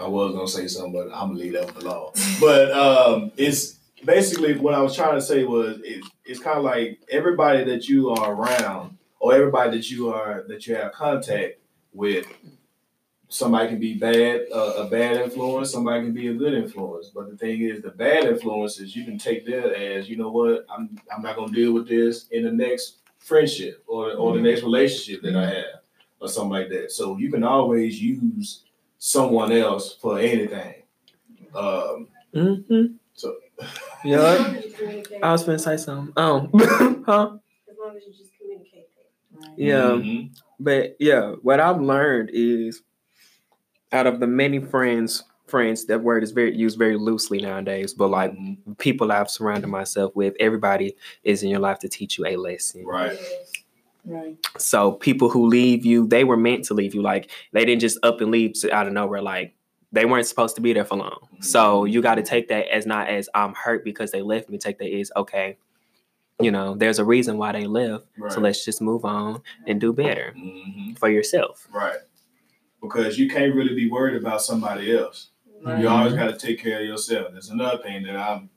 I 0.00 0.08
was 0.08 0.34
gonna 0.34 0.48
say 0.48 0.66
something, 0.68 0.92
but 0.92 1.14
I'm 1.14 1.28
gonna 1.28 1.38
leave 1.38 1.52
that 1.52 1.74
one 1.74 1.84
alone. 1.84 2.12
But 2.40 2.72
um, 2.72 3.32
it's 3.36 3.78
basically 4.04 4.58
what 4.58 4.74
I 4.74 4.80
was 4.80 4.96
trying 4.96 5.14
to 5.14 5.20
say 5.20 5.44
was 5.44 5.78
it, 5.84 6.02
it's 6.24 6.40
kind 6.40 6.58
of 6.58 6.64
like 6.64 7.00
everybody 7.10 7.64
that 7.64 7.88
you 7.88 8.10
are 8.10 8.32
around, 8.32 8.96
or 9.20 9.34
everybody 9.34 9.76
that 9.76 9.90
you 9.90 10.12
are 10.12 10.44
that 10.48 10.66
you 10.66 10.76
have 10.76 10.92
contact 10.92 11.58
with. 11.92 12.26
Somebody 13.32 13.68
can 13.70 13.80
be 13.80 13.94
bad, 13.94 14.42
uh, 14.52 14.74
a 14.78 14.84
bad 14.90 15.16
influence. 15.16 15.72
Somebody 15.72 16.04
can 16.04 16.12
be 16.12 16.28
a 16.28 16.34
good 16.34 16.52
influence. 16.52 17.10
But 17.14 17.30
the 17.30 17.36
thing 17.36 17.62
is, 17.62 17.80
the 17.80 17.90
bad 17.90 18.24
influences 18.24 18.94
you 18.94 19.04
can 19.06 19.16
take 19.16 19.46
that 19.46 19.72
as 19.74 20.08
you 20.08 20.16
know 20.18 20.30
what 20.30 20.66
I'm. 20.70 20.98
I'm 21.14 21.22
not 21.22 21.36
gonna 21.36 21.52
deal 21.52 21.72
with 21.72 21.88
this 21.88 22.26
in 22.30 22.44
the 22.44 22.52
next 22.52 22.98
friendship 23.18 23.82
or 23.86 24.12
or 24.12 24.34
the 24.36 24.42
next 24.42 24.62
relationship 24.62 25.22
that 25.22 25.34
I 25.34 25.46
have 25.46 25.80
or 26.20 26.28
something 26.28 26.50
like 26.50 26.68
that. 26.70 26.92
So 26.92 27.16
you 27.16 27.30
can 27.32 27.42
always 27.42 28.00
use 28.02 28.64
someone 28.98 29.50
else 29.52 29.94
for 29.94 30.18
anything. 30.18 30.82
Um, 31.54 32.08
Mm-hmm. 32.34 32.94
So- 33.14 33.36
Yeah. 34.04 34.18
As 34.20 34.40
long 34.40 34.56
as 34.56 34.64
you 34.64 34.70
communicate. 34.72 35.22
I 35.24 35.32
was 35.32 35.44
gonna 35.44 35.58
say 35.58 35.76
something. 35.76 36.12
Um. 36.16 36.50
huh? 37.06 37.36
As 37.70 37.76
long 37.78 37.96
as 37.96 38.02
you 38.06 38.12
just 38.12 38.32
communicate 38.38 38.88
that. 38.96 39.52
Yeah. 39.56 39.82
mhm. 39.90 40.30
But 40.60 40.96
yeah, 41.00 41.32
what 41.42 41.60
I've 41.60 41.80
learned 41.80 42.30
is 42.32 42.82
out 43.92 44.06
of 44.06 44.20
the 44.20 44.26
many 44.26 44.58
friends, 44.58 45.24
friends, 45.46 45.84
that 45.86 46.02
word 46.02 46.22
is 46.22 46.30
very 46.32 46.56
used 46.56 46.78
very 46.78 46.96
loosely 46.96 47.40
nowadays. 47.40 47.92
But 47.94 48.08
like 48.08 48.34
people 48.78 49.12
I've 49.12 49.30
surrounded 49.30 49.68
myself 49.68 50.14
with, 50.16 50.34
everybody 50.40 50.96
is 51.24 51.42
in 51.42 51.50
your 51.50 51.60
life 51.60 51.78
to 51.80 51.88
teach 51.88 52.18
you 52.18 52.26
a 52.26 52.36
lesson. 52.36 52.84
right. 52.86 53.18
Right. 54.04 54.36
So 54.58 54.92
people 54.92 55.28
who 55.30 55.46
leave 55.46 55.86
you, 55.86 56.08
they 56.08 56.24
were 56.24 56.36
meant 56.36 56.64
to 56.64 56.74
leave 56.74 56.92
you. 56.92 57.02
Like 57.02 57.30
they 57.52 57.64
didn't 57.64 57.80
just 57.82 57.98
up 58.02 58.20
and 58.20 58.32
leave 58.32 58.54
out 58.72 58.88
of 58.88 58.92
nowhere. 58.92 59.22
Like 59.22 59.54
they 59.92 60.06
weren't 60.06 60.26
supposed 60.26 60.56
to 60.56 60.60
be 60.60 60.72
there 60.72 60.84
for 60.84 60.96
long. 60.96 61.28
So 61.40 61.84
you 61.84 62.02
got 62.02 62.16
to 62.16 62.22
take 62.22 62.48
that 62.48 62.66
as 62.74 62.84
not 62.84 63.08
as 63.08 63.28
I'm 63.32 63.54
hurt 63.54 63.84
because 63.84 64.10
they 64.10 64.20
left 64.22 64.48
me. 64.48 64.58
Take 64.58 64.78
that 64.78 64.92
as 64.92 65.12
okay. 65.14 65.56
You 66.40 66.50
know, 66.50 66.74
there's 66.74 66.98
a 66.98 67.04
reason 67.04 67.38
why 67.38 67.52
they 67.52 67.66
left. 67.66 68.06
Right. 68.18 68.32
So 68.32 68.40
let's 68.40 68.64
just 68.64 68.82
move 68.82 69.04
on 69.04 69.40
and 69.68 69.80
do 69.80 69.92
better 69.92 70.34
Mhm. 70.36 70.98
for 70.98 71.08
yourself. 71.08 71.68
Right. 71.72 71.98
Because 72.82 73.18
you 73.18 73.30
can't 73.30 73.54
really 73.54 73.74
be 73.74 73.88
worried 73.88 74.20
about 74.20 74.42
somebody 74.42 74.94
else. 74.94 75.28
Right. 75.62 75.80
You 75.80 75.88
always 75.88 76.14
got 76.14 76.26
to 76.26 76.36
take 76.36 76.60
care 76.60 76.80
of 76.80 76.86
yourself. 76.86 77.28
That's 77.32 77.48
another 77.48 77.80
thing 77.82 78.02
that 78.02 78.16
I'm 78.16 78.50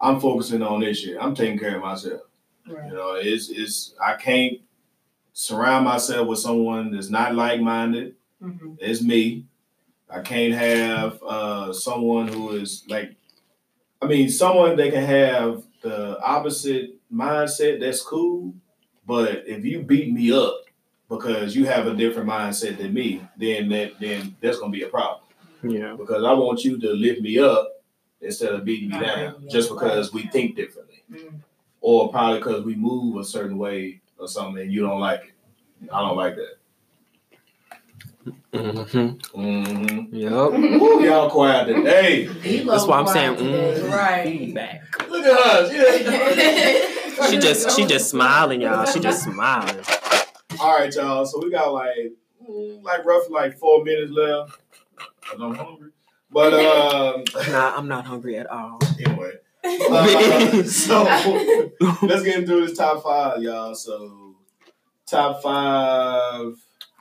I'm 0.00 0.20
focusing 0.20 0.62
on 0.62 0.80
this 0.80 1.04
year. 1.04 1.18
I'm 1.20 1.34
taking 1.34 1.58
care 1.58 1.76
of 1.76 1.82
myself. 1.82 2.22
Right. 2.68 2.86
You 2.86 2.94
know, 2.94 3.14
it's 3.14 3.50
it's 3.50 3.94
I 4.00 4.14
can't 4.14 4.60
surround 5.32 5.84
myself 5.84 6.28
with 6.28 6.38
someone 6.38 6.92
that's 6.92 7.10
not 7.10 7.34
like 7.34 7.60
minded. 7.60 8.14
Mm-hmm. 8.42 8.74
It's 8.78 9.02
me. 9.02 9.46
I 10.08 10.20
can't 10.20 10.54
have 10.54 11.20
uh, 11.22 11.72
someone 11.72 12.28
who 12.28 12.50
is 12.50 12.84
like, 12.88 13.16
I 14.00 14.06
mean, 14.06 14.30
someone 14.30 14.76
that 14.76 14.92
can 14.92 15.02
have 15.02 15.64
the 15.82 16.20
opposite 16.22 16.94
mindset. 17.12 17.80
That's 17.80 18.02
cool, 18.02 18.54
but 19.04 19.44
if 19.46 19.64
you 19.64 19.82
beat 19.82 20.12
me 20.12 20.32
up 20.32 20.65
because 21.08 21.54
you 21.56 21.66
have 21.66 21.86
a 21.86 21.94
different 21.94 22.28
mindset 22.28 22.78
than 22.78 22.92
me, 22.94 23.22
then 23.36 23.68
that 23.70 23.92
then 24.00 24.36
that's 24.40 24.58
gonna 24.58 24.72
be 24.72 24.82
a 24.82 24.88
problem. 24.88 25.20
Yeah. 25.62 25.94
Because 25.96 26.24
I 26.24 26.32
want 26.32 26.64
you 26.64 26.78
to 26.80 26.92
lift 26.92 27.20
me 27.20 27.38
up 27.38 27.82
instead 28.20 28.52
of 28.54 28.64
beating 28.64 28.88
me 28.90 28.96
Not 28.98 29.04
down, 29.16 29.48
just 29.50 29.68
because 29.70 30.12
we 30.12 30.26
think 30.28 30.56
differently, 30.56 31.02
Mm. 31.12 31.34
or 31.80 32.10
probably 32.10 32.38
because 32.38 32.64
we 32.64 32.74
move 32.74 33.16
a 33.16 33.24
certain 33.24 33.58
way 33.58 34.00
or 34.18 34.26
something, 34.28 34.62
and 34.62 34.72
you 34.72 34.80
don't 34.82 35.00
like 35.00 35.20
it. 35.26 35.90
I 35.92 36.00
don't 36.00 36.16
like 36.16 36.34
that. 36.36 36.56
Mm-hmm. 38.52 39.40
Mm-hmm. 39.40 40.16
Yep. 40.16 40.80
Ooh, 40.82 41.04
y'all 41.04 41.30
quiet 41.30 41.66
today. 41.66 42.26
D-Lo 42.42 42.72
That's 42.72 42.86
why 42.86 42.98
I'm 43.00 43.06
saying, 43.06 43.36
today. 43.36 43.80
mm, 43.82 43.90
Right. 43.92 44.24
feedback. 44.24 45.08
Look 45.10 45.24
at 45.24 45.70
her. 45.70 46.92
She 47.30 47.38
just, 47.38 47.74
she 47.74 47.86
just 47.86 48.10
smiling, 48.10 48.60
y'all. 48.60 48.84
She 48.84 49.00
just 49.00 49.24
smiling. 49.24 49.82
All 50.60 50.76
right, 50.78 50.94
y'all. 50.94 51.26
So 51.26 51.40
we 51.42 51.50
got 51.50 51.72
like, 51.72 52.12
mm, 52.48 52.82
like 52.82 53.04
roughly 53.04 53.32
like 53.32 53.58
four 53.58 53.84
minutes 53.84 54.12
left. 54.12 54.58
'Cause 55.20 55.40
I'm 55.40 55.54
hungry. 55.54 55.90
But 56.30 56.54
um, 56.54 57.24
Nah, 57.50 57.76
I'm 57.76 57.88
not 57.88 58.04
hungry 58.06 58.36
at 58.38 58.46
all. 58.48 58.78
anyway. 58.98 59.32
Uh, 59.66 60.62
so 60.62 61.02
let's 62.02 62.22
get 62.22 62.38
into 62.38 62.64
this 62.64 62.78
top 62.78 63.02
five, 63.02 63.42
y'all. 63.42 63.74
So 63.74 64.36
top 65.06 65.42
five 65.42 66.54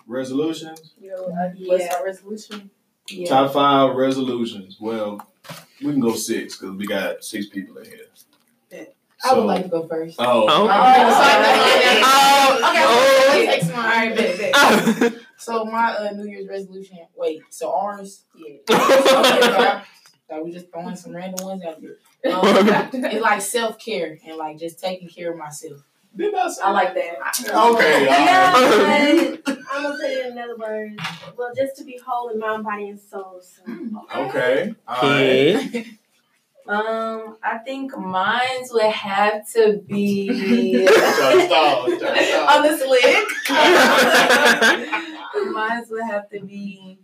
resolutions. 0.07 0.95
You 0.99 1.11
know, 1.11 1.25
uh, 1.25 1.49
what's 1.65 1.83
Yeah. 1.83 1.95
our 1.95 2.03
resolution? 2.05 2.71
Yeah. 3.07 3.29
Top 3.29 3.53
five 3.53 3.95
resolutions. 3.95 4.77
Well, 4.81 5.21
we 5.79 5.91
can 5.91 5.99
go 5.99 6.15
six 6.15 6.57
because 6.57 6.75
we 6.75 6.87
got 6.87 7.23
six 7.23 7.45
people 7.47 7.77
in 7.77 7.85
here. 7.85 8.07
I 9.25 9.33
would 9.33 9.45
like 9.45 9.63
to 9.63 9.69
go 9.69 9.87
first. 9.87 10.15
Oh. 10.19 10.45
Oh. 10.47 10.67
Oh, 10.69 10.89
okay. 11.71 12.01
Oh. 12.05 13.29
Okay, 13.29 13.45
next. 13.45 13.69
All 13.71 13.77
right, 13.77 14.15
bet, 14.15 14.99
bet. 14.99 15.13
So 15.37 15.65
my 15.65 15.93
uh, 15.93 16.11
New 16.11 16.29
Year's 16.29 16.47
resolution. 16.47 16.97
Wait, 17.15 17.41
so 17.49 17.73
ours? 17.73 18.23
Yeah. 18.35 18.55
Okay, 18.69 19.01
so 19.01 19.17
I, 19.19 19.83
so 20.29 20.43
we 20.43 20.51
just 20.51 20.71
throwing 20.71 20.95
some 20.95 21.15
random 21.15 21.45
ones 21.45 21.63
out 21.63 21.81
there. 21.81 22.33
Um, 22.33 22.41
it's 23.05 23.21
like 23.21 23.41
self 23.41 23.77
care 23.77 24.17
and 24.25 24.37
like 24.37 24.57
just 24.57 24.79
taking 24.79 25.09
care 25.09 25.31
of 25.31 25.37
myself. 25.37 25.83
Did 26.15 26.33
I 26.33 26.49
say 26.49 26.61
I 26.63 26.71
like 26.71 26.95
that. 26.95 27.15
Okay. 27.47 28.05
Yeah, 28.05 29.35
but 29.45 29.59
I'm 29.71 29.83
gonna 29.83 29.95
put 29.95 30.09
it 30.09 30.25
in 30.25 30.31
another 30.31 30.55
words. 30.55 30.95
Well, 31.37 31.51
just 31.55 31.75
to 31.77 31.83
be 31.83 31.99
whole 32.03 32.29
in 32.29 32.39
mind, 32.39 32.63
body, 32.63 32.89
and 32.89 32.99
soul. 32.99 33.41
So. 33.41 33.61
Okay. 34.15 34.73
All 34.87 35.01
right. 35.03 35.85
Um, 36.67 37.37
I 37.43 37.59
think 37.59 37.95
mine 37.95 38.63
would 38.71 38.91
have 38.91 39.47
to 39.53 39.77
be 39.87 40.85
Try 40.87 41.35
to 41.35 41.41
stall, 41.45 41.85
try 41.99 42.17
to 42.17 42.25
stall. 42.25 42.49
on 42.49 42.63
the 42.63 42.75
slick. 42.77 43.27
mine 45.53 45.83
would 45.89 46.03
have 46.03 46.29
to 46.31 46.39
be, 46.43 46.99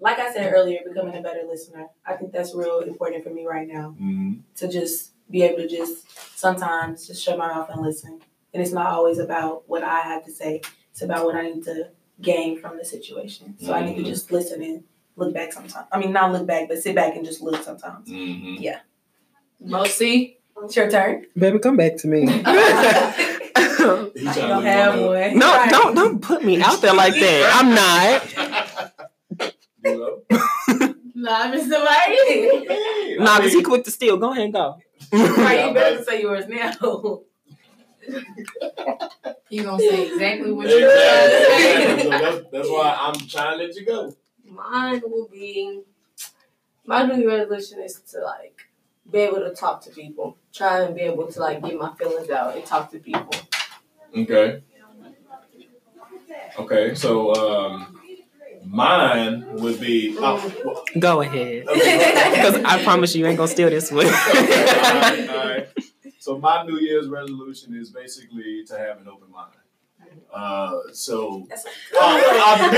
like 0.00 0.18
I 0.18 0.32
said 0.32 0.50
earlier, 0.52 0.80
becoming 0.86 1.14
a 1.16 1.20
better 1.20 1.42
listener. 1.46 1.88
I 2.06 2.14
think 2.14 2.32
that's 2.32 2.54
real 2.54 2.80
important 2.80 3.22
for 3.22 3.30
me 3.30 3.44
right 3.46 3.68
now 3.68 3.94
Mhm. 4.00 4.40
to 4.56 4.68
just 4.68 5.12
be 5.30 5.42
able 5.42 5.58
to 5.58 5.68
just 5.68 6.06
sometimes 6.38 7.06
just 7.06 7.22
shut 7.22 7.36
my 7.38 7.48
mouth 7.48 7.68
and 7.70 7.82
listen. 7.82 8.20
And 8.54 8.62
it's 8.62 8.72
not 8.72 8.86
always 8.86 9.18
about 9.18 9.68
what 9.68 9.82
I 9.82 10.00
have 10.00 10.24
to 10.24 10.30
say. 10.32 10.62
It's 10.90 11.02
about 11.02 11.26
what 11.26 11.34
I 11.36 11.42
need 11.50 11.64
to 11.64 11.90
gain 12.20 12.58
from 12.58 12.76
the 12.78 12.84
situation. 12.84 13.56
So 13.60 13.72
I 13.72 13.84
need 13.84 13.96
to 13.96 14.02
Mhm. 14.02 14.06
just 14.06 14.30
listen 14.32 14.62
and 14.62 14.84
look 15.16 15.34
back 15.34 15.52
sometimes. 15.52 15.86
I 15.92 15.98
mean, 15.98 16.12
not 16.12 16.32
look 16.32 16.46
back, 16.46 16.68
but 16.68 16.78
sit 16.82 16.94
back 16.94 17.16
and 17.16 17.24
just 17.24 17.40
look 17.42 17.62
sometimes. 17.62 18.08
Mhm. 18.08 18.58
Mosi, 19.64 20.36
it's 20.64 20.76
your 20.76 20.90
turn. 20.90 21.26
Baby, 21.36 21.58
come 21.58 21.76
back 21.76 21.96
to 21.98 22.08
me. 22.08 22.26
He 23.82 24.28
I 24.28 24.34
don't 24.48 24.64
have 24.64 24.94
look 24.94 25.08
one. 25.10 25.38
No, 25.38 25.46
Right. 25.56 25.70
don't 25.70 25.94
don't 25.94 26.20
put 26.22 26.44
me 26.44 26.60
out 26.62 26.80
there 26.80 26.94
like 26.94 27.14
that. 27.14 27.50
I'm 27.54 27.74
not. 27.74 28.22
You 29.84 29.98
know? 29.98 30.22
Nah, 31.16 31.50
Mr. 31.52 31.84
White. 31.84 33.18
Nah, 33.18 33.38
cause 33.40 33.52
he 33.52 33.62
quick 33.64 33.82
to 33.84 33.90
steal. 33.90 34.16
Go 34.16 34.30
ahead 34.30 34.44
and 34.44 34.52
go. 34.52 34.78
Right, 35.12 35.66
you 35.66 35.74
better 35.74 36.04
say 36.04 36.20
yours 36.22 36.44
now. 36.46 36.70
He 39.48 39.58
gonna 39.62 39.78
say 39.78 40.06
exactly 40.12 40.52
what 40.52 40.66
Exactly. 40.66 40.80
you 40.80 40.88
Exactly. 40.88 42.02
So 42.04 42.10
said. 42.10 42.20
that's, 42.22 42.44
that's 42.52 42.68
why 42.68 42.96
I'm 43.00 43.14
trying 43.28 43.58
to 43.58 43.64
let 43.64 43.74
you 43.74 43.84
go. 43.84 44.14
Mine 44.52 45.02
will 45.06 45.28
be 45.28 45.80
my 46.84 47.04
New 47.04 47.20
Year 47.20 47.38
resolution 47.38 47.80
is 47.80 48.00
to 48.10 48.20
like 48.20 48.66
be 49.10 49.18
able 49.20 49.38
to 49.38 49.54
talk 49.54 49.82
to 49.84 49.90
people. 49.90 50.36
Try 50.52 50.82
and 50.82 50.94
be 50.94 51.02
able 51.02 51.30
to 51.32 51.40
like 51.40 51.62
get 51.62 51.78
my 51.78 51.94
feelings 51.94 52.28
out 52.28 52.54
and 52.56 52.64
talk 52.66 52.90
to 52.90 52.98
people. 52.98 53.34
Okay. 54.14 54.62
Okay, 56.58 56.94
so 56.94 57.34
um, 57.34 57.98
mine 58.64 59.46
would 59.54 59.80
be. 59.80 60.14
oh, 60.18 60.52
well, 60.64 60.84
Go 60.98 61.22
ahead. 61.22 61.66
okay, 61.68 62.30
Because 62.34 62.56
I 62.62 62.82
promise 62.84 63.14
you, 63.14 63.22
you 63.22 63.26
ain't 63.26 63.38
gonna 63.38 63.48
steal 63.48 63.70
this 63.70 63.90
one. 63.90 64.06
all 64.06 64.12
right, 64.12 65.28
all 65.30 65.36
right. 65.48 65.68
So 66.18 66.38
my 66.38 66.64
New 66.64 66.78
Year's 66.78 67.08
resolution 67.08 67.74
is 67.74 67.90
basically 67.90 68.64
to 68.66 68.76
have 68.76 69.00
an 69.00 69.08
open 69.08 69.30
mind. 69.30 69.52
Uh, 70.32 70.78
so 70.92 71.46
That's 71.48 71.64
Oh, 71.94 71.98
I, 72.00 72.04
I, 72.44 72.68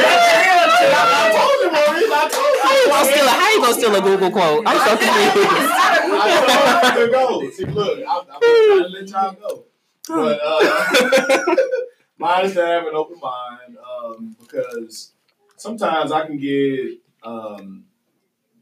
I 1.15 1.31
told 1.39 1.59
you, 1.63 1.71
Maurice. 1.71 2.11
I 2.13 2.29
told 2.29 2.55
How 2.63 2.73
you 2.75 2.81
you. 2.81 2.89
gonna 2.91 3.05
steal 3.11 3.27
a, 3.27 3.31
how 3.31 3.49
you 3.53 3.61
gonna 3.61 3.75
steal 3.75 3.95
a 3.95 4.01
Google 4.01 4.31
quote? 4.31 4.63
I'm 4.67 4.79
so 4.79 4.97
confused. 4.97 5.71
I 5.71 6.95
told 6.95 6.99
you 6.99 7.07
to 7.07 7.13
go. 7.13 7.51
See, 7.51 7.65
look, 7.67 7.99
I, 8.07 8.19
I'm 8.19 8.41
trying 8.41 8.83
to 8.83 8.89
let 8.89 9.09
y'all 9.09 9.33
go. 9.33 9.65
But 10.09 10.41
uh, 10.45 11.57
mine 12.19 12.45
is 12.47 12.55
to 12.55 12.67
have 12.67 12.87
an 12.87 12.95
open 12.95 13.19
mind 13.21 13.79
um, 13.79 14.37
because 14.41 15.13
sometimes 15.57 16.13
I 16.13 16.27
can 16.27 16.37
get, 16.37 16.99
um, 17.23 17.85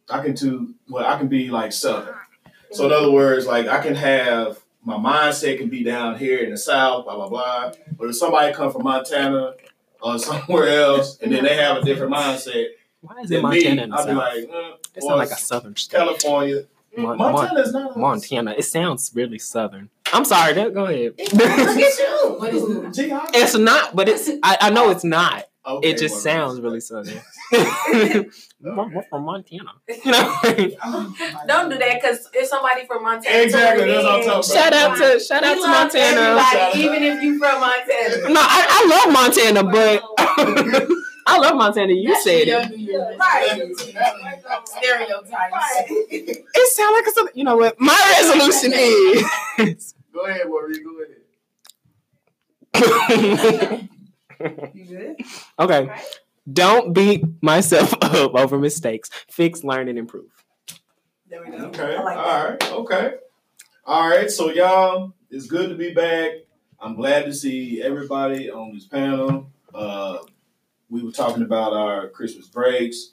I 0.08 0.22
can 0.22 0.34
do, 0.34 0.74
well, 0.88 1.04
I 1.04 1.18
can 1.18 1.28
be 1.28 1.50
like 1.50 1.72
southern. 1.72 2.14
So 2.70 2.86
in 2.86 2.92
other 2.92 3.10
words, 3.10 3.46
like 3.46 3.66
I 3.66 3.82
can 3.82 3.94
have 3.96 4.61
my 4.84 4.96
mindset 4.96 5.58
can 5.58 5.68
be 5.68 5.82
down 5.84 6.18
here 6.18 6.38
in 6.40 6.50
the 6.50 6.56
south, 6.56 7.04
blah 7.04 7.14
blah 7.16 7.28
blah. 7.28 7.72
But 7.96 8.08
if 8.08 8.16
somebody 8.16 8.52
come 8.52 8.72
from 8.72 8.82
Montana 8.84 9.54
or 10.00 10.18
somewhere 10.18 10.68
else, 10.68 11.18
and 11.20 11.32
then 11.32 11.44
they 11.44 11.54
have 11.56 11.76
a 11.78 11.82
different 11.82 12.12
mindset 12.12 12.66
Why 13.00 13.20
is 13.22 13.30
it 13.30 13.40
than 13.42 13.50
me, 13.50 13.64
Montana 13.64 13.96
I'll 13.96 14.04
be 14.06 14.10
South? 14.10 14.18
like, 14.18 14.44
mm, 14.44 14.72
It 14.94 14.96
or 14.96 15.00
sounds 15.02 15.18
like 15.18 15.30
a 15.30 15.36
southern 15.40 15.76
state. 15.76 15.96
California. 15.98 16.64
Mon- 16.96 17.16
Mon- 17.16 17.32
Montana's 17.32 17.72
not. 17.72 17.96
Montana. 17.96 18.54
It 18.58 18.64
sounds 18.64 19.12
really 19.14 19.38
southern. 19.38 19.88
I'm 20.12 20.26
sorry. 20.26 20.52
That, 20.52 20.74
go 20.74 20.84
ahead. 20.84 21.14
Look 21.18 21.42
at 21.42 21.98
you. 21.98 22.34
What 22.38 22.52
is 22.52 22.62
it? 22.98 23.08
Gee, 23.08 23.16
it's 23.38 23.56
not, 23.56 23.96
but 23.96 24.10
it's. 24.10 24.28
I, 24.42 24.58
I 24.60 24.70
know 24.70 24.90
it's 24.90 25.04
not. 25.04 25.46
Okay, 25.66 25.90
It 25.90 25.98
just 25.98 26.12
well, 26.16 26.20
sounds 26.22 26.60
really 26.60 26.80
southern. 26.80 27.20
We're 28.62 28.94
we're 28.94 29.02
from 29.10 29.24
Montana. 29.24 29.72
You 29.88 30.12
know? 30.12 30.40
Don't 31.46 31.68
do 31.70 31.76
that 31.78 32.00
because 32.00 32.28
if 32.32 32.46
somebody 32.48 32.86
from 32.86 33.02
Montana. 33.02 33.42
Exactly, 33.44 33.86
that's 33.86 34.04
what 34.04 34.12
I'm 34.14 34.20
in, 34.20 34.26
talking 34.26 34.30
about. 34.30 34.44
shout 34.44 34.72
out 34.72 34.96
to 34.98 35.18
shout 35.20 35.42
out 35.44 35.54
to 35.54 35.60
Montana. 35.68 36.20
everybody, 36.20 36.56
Shout 36.56 36.70
out. 36.70 36.76
even 36.76 37.02
if 37.02 37.22
you 37.22 37.38
from 37.38 37.60
Montana. 37.60 38.28
No, 38.32 38.40
I, 38.40 38.66
I 38.70 38.86
love 38.88 39.08
Montana, 39.12 39.62
but 39.64 40.02
I 41.26 41.38
love 41.38 41.56
Montana. 41.56 41.92
You 41.92 42.08
That's 42.10 42.24
said 42.24 42.48
it. 42.48 42.70
New 42.76 42.98
Right. 43.18 43.48
resolution. 43.50 43.96
Stereotypes. 44.64 45.66
It 46.08 46.68
sounds 46.72 46.94
like 46.94 47.06
a. 47.32 47.38
You 47.38 47.44
know 47.44 47.56
what? 47.56 47.78
My 47.80 47.98
resolution 48.18 48.72
is. 48.74 49.94
Go 50.14 50.20
ahead, 50.26 50.46
Marie. 50.48 50.82
Go 50.82 50.90
ahead. 51.02 51.16
You 54.74 54.84
good? 54.84 55.16
okay. 55.58 55.90
Don't 56.50 56.92
beat 56.92 57.24
myself 57.42 57.94
up 58.02 58.34
over 58.34 58.58
mistakes. 58.58 59.10
Fix, 59.30 59.62
learn, 59.62 59.88
and 59.88 59.98
improve. 59.98 60.30
There 61.28 61.42
we 61.44 61.56
go. 61.56 61.64
Okay. 61.66 61.96
I 61.96 62.02
like 62.02 62.16
All 62.16 62.24
that. 62.24 62.62
right. 62.62 62.72
Okay. 62.72 63.14
All 63.84 64.08
right. 64.08 64.30
So 64.30 64.50
y'all, 64.50 65.14
it's 65.30 65.46
good 65.46 65.70
to 65.70 65.76
be 65.76 65.92
back. 65.94 66.32
I'm 66.80 66.94
glad 66.96 67.26
to 67.26 67.32
see 67.32 67.80
everybody 67.80 68.50
on 68.50 68.74
this 68.74 68.86
panel. 68.86 69.50
Uh, 69.72 70.18
we 70.90 71.02
were 71.02 71.12
talking 71.12 71.42
about 71.42 71.72
our 71.72 72.08
Christmas 72.08 72.48
breaks. 72.48 73.12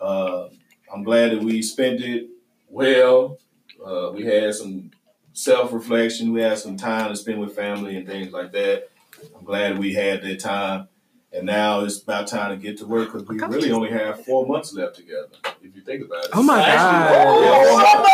Uh, 0.00 0.48
I'm 0.92 1.04
glad 1.04 1.32
that 1.32 1.42
we 1.42 1.62
spent 1.62 2.00
it 2.02 2.28
well. 2.68 3.38
Uh, 3.84 4.10
we 4.12 4.24
had 4.24 4.54
some 4.54 4.90
self 5.32 5.72
reflection. 5.72 6.32
We 6.32 6.42
had 6.42 6.58
some 6.58 6.76
time 6.76 7.08
to 7.10 7.16
spend 7.16 7.40
with 7.40 7.54
family 7.54 7.96
and 7.96 8.06
things 8.06 8.32
like 8.32 8.52
that. 8.52 8.88
I'm 9.36 9.44
glad 9.44 9.78
we 9.78 9.94
had 9.94 10.22
that 10.22 10.40
time. 10.40 10.88
And 11.34 11.46
now 11.46 11.80
it's 11.84 12.00
about 12.00 12.28
time 12.28 12.50
to 12.50 12.56
get 12.56 12.78
to 12.78 12.86
work 12.86 13.12
because 13.12 13.26
we 13.26 13.36
really 13.38 13.72
only 13.72 13.90
have 13.90 14.24
four 14.24 14.46
months 14.46 14.72
left 14.72 14.94
together, 14.96 15.28
if 15.62 15.74
you 15.74 15.82
think 15.82 16.04
about 16.04 16.24
it. 16.26 16.30
Oh 16.32 16.42
my 16.44 16.62
Actually, 16.62 17.74
God. 17.74 18.06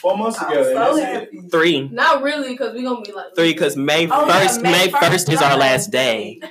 four 0.00 0.16
months 0.16 0.38
I'm 0.40 0.48
together. 0.48 0.64
so 0.64 0.70
and 0.70 0.98
that's 0.98 0.98
it. 0.98 1.34
happy. 1.34 1.48
Three. 1.50 1.88
Not 1.88 2.22
really, 2.22 2.52
because 2.52 2.72
we're 2.74 2.82
gonna 2.88 3.02
be 3.02 3.12
like 3.12 3.34
Three, 3.36 3.52
because 3.52 3.76
May 3.76 4.08
Oh, 4.10 4.26
yeah, 4.26 4.46
1st, 4.46 4.62
May 4.62 4.70
May 4.72 4.88
1st 4.88 4.98
1st 5.26 5.32
is 5.34 5.42
our 5.42 5.56
last 5.58 5.90
day. 5.90 6.40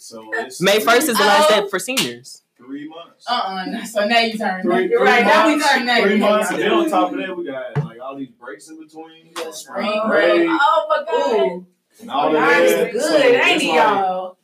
So 0.00 0.30
it's 0.34 0.60
May 0.60 0.78
1st 0.78 1.08
is 1.10 1.18
the 1.18 1.24
last 1.24 1.50
Oh. 1.50 1.60
day 1.62 1.68
for 1.68 1.78
seniors. 1.78 2.42
three 2.56 2.88
months. 2.88 3.26
Uh-uh. 3.28 3.84
So 3.84 4.06
now 4.06 4.20
you 4.20 4.38
turn. 4.38 4.62
Three, 4.62 4.88
You're 4.88 5.00
three 5.00 5.06
right. 5.08 5.24
Now 5.24 5.46
we 5.46 5.56
months, 5.56 5.70
turn 5.74 5.86
that. 5.86 6.02
Three 6.02 6.16
months, 6.18 6.50
and 6.50 6.62
then 6.62 6.72
on 6.72 6.88
top 6.90 7.12
of 7.12 7.18
that, 7.18 7.36
we 7.36 7.44
got 7.44 7.76
like 7.84 8.00
all 8.00 8.16
these 8.16 8.30
breaks 8.30 8.68
in 8.68 8.78
between. 8.82 9.34
Spring 9.36 9.52
spring 9.52 10.00
break, 10.08 10.48
Oh 10.50 10.86
my 10.88 11.04
god. 11.04 11.40
Ooh. 11.40 11.66
and 12.00 12.10
all 12.10 12.26
of 12.28 12.32
Y'all 12.32 12.40
that. 12.42 12.62
is 12.62 12.92
good, 12.92 13.02
So 13.02 13.16
ain't 13.18 13.62
it, 13.62 13.66
y'all? 13.66 14.37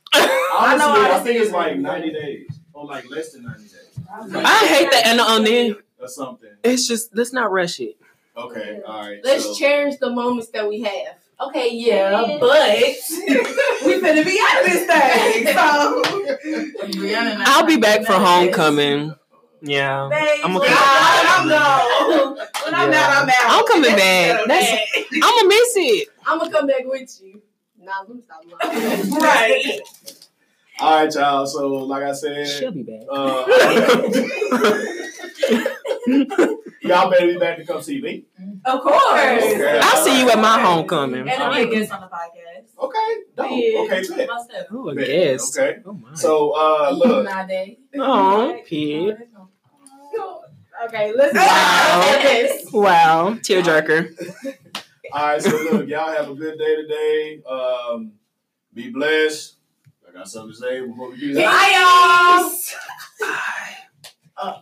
Honestly, 0.56 0.78
know 0.78 0.92
I, 0.92 1.08
how 1.10 1.18
to 1.18 1.24
think 1.24 1.40
it's 1.40 1.50
like 1.52 1.78
90 1.78 2.12
days, 2.12 2.48
or 2.72 2.84
like 2.86 3.08
less 3.10 3.32
than 3.32 3.44
90 3.44 3.62
days, 3.62 3.98
I 4.34 4.66
hate 4.66 4.90
that. 4.92 5.06
And 5.06 5.20
on 5.20 5.44
then, 5.44 5.76
or 6.00 6.08
something. 6.08 6.50
it's 6.62 6.86
just, 6.86 7.14
let's 7.16 7.32
not 7.32 7.50
rush 7.50 7.80
it. 7.80 7.96
Okay, 8.36 8.80
all 8.86 9.00
right. 9.00 9.20
Let's 9.24 9.44
so, 9.44 9.54
cherish 9.54 9.96
the 9.96 10.10
moments 10.10 10.48
that 10.50 10.68
we 10.68 10.82
have. 10.82 11.16
Okay, 11.40 11.70
yeah, 11.74 12.36
but 12.38 12.78
we 13.86 14.00
better 14.00 14.24
be 14.24 14.40
out 14.40 14.60
of 14.60 14.66
this 14.70 14.86
thing. 14.86 15.46
So, 15.46 16.02
I 16.86 17.44
I'll 17.46 17.66
be 17.66 17.76
back 17.76 18.00
for 18.00 18.12
that. 18.12 18.24
homecoming. 18.24 19.14
Yeah. 19.60 20.08
babe, 20.10 20.40
I'm 20.44 20.54
when 20.54 20.62
okay. 20.62 20.74
I'm 20.76 21.48
gone, 21.48 22.36
when 22.64 22.74
I'm 22.74 22.92
Yeah. 22.92 23.00
out, 23.00 23.22
I'm 23.22 23.28
out. 23.28 23.34
I'm 23.46 23.66
coming 23.66 23.90
back. 23.96 24.46
That's- 24.46 24.80
I'm 24.96 25.20
going 25.20 25.42
to 25.42 25.48
miss 25.48 25.72
it. 25.76 26.08
I'm 26.26 26.38
gonna 26.38 26.50
come 26.50 26.66
back 26.66 26.82
with 26.84 27.20
you. 27.22 27.42
Nah, 27.84 27.92
let 28.06 28.16
me 28.16 28.22
stop 28.22 28.42
lying. 28.44 29.10
right. 29.20 29.80
all 30.80 31.04
right, 31.04 31.14
y'all. 31.14 31.46
So, 31.46 31.68
like 31.68 32.02
I 32.02 32.12
said, 32.12 32.46
She'll 32.48 32.72
be 32.72 32.82
back. 32.82 33.02
uh, 33.10 33.44
y'all 36.82 37.10
better 37.10 37.26
be 37.26 37.36
back 37.38 37.56
to 37.58 37.64
come 37.66 37.82
see 37.82 38.00
me. 38.00 38.24
Of 38.64 38.80
course. 38.80 39.42
Okay. 39.42 39.80
I'll 39.82 40.04
see 40.04 40.20
you 40.20 40.30
at 40.30 40.38
my 40.38 40.60
homecoming. 40.60 41.28
And 41.28 41.42
I'll 41.42 41.54
be 41.54 41.62
a 41.62 41.66
guest 41.78 41.92
on 41.92 42.00
the 42.00 42.06
podcast. 42.06 42.82
Okay, 42.82 43.16
dope. 43.36 43.46
Yeah. 43.50 43.80
Okay, 43.80 44.02
bet. 44.16 44.28
Most 44.28 44.48
definitely. 44.50 44.78
Oh, 44.78 44.90
I 44.90 44.94
Bet. 44.94 45.06
guess. 45.06 45.58
Okay. 45.58 45.78
Oh, 45.86 45.92
my. 45.92 46.14
So, 46.14 46.50
uh, 46.56 46.90
look. 46.92 47.24
Nowadays. 47.24 47.76
Oh, 47.98 48.58
pig. 48.66 49.14
Okay, 50.86 51.12
listen. 51.12 51.36
Wow. 51.36 52.00
Yes. 52.02 52.72
Wow. 52.72 53.34
Tearjerker. 53.40 54.08
All 55.14 55.28
right, 55.28 55.40
so 55.40 55.50
look, 55.50 55.86
y'all 55.86 56.10
have 56.10 56.28
a 56.28 56.34
good 56.34 56.58
day 56.58 56.74
today. 56.74 57.40
Um, 57.48 58.14
be 58.74 58.90
blessed. 58.90 59.58
I 60.08 60.12
got 60.12 60.26
something 60.28 60.50
to 60.50 60.56
say 60.56 60.84
before 60.84 61.10
we 61.12 61.20
do 61.20 61.34
that. 61.34 61.44
Bye, 61.44 62.40
y'all. 62.40 63.30
Bye. 63.30 63.76
Uh, 64.36 64.60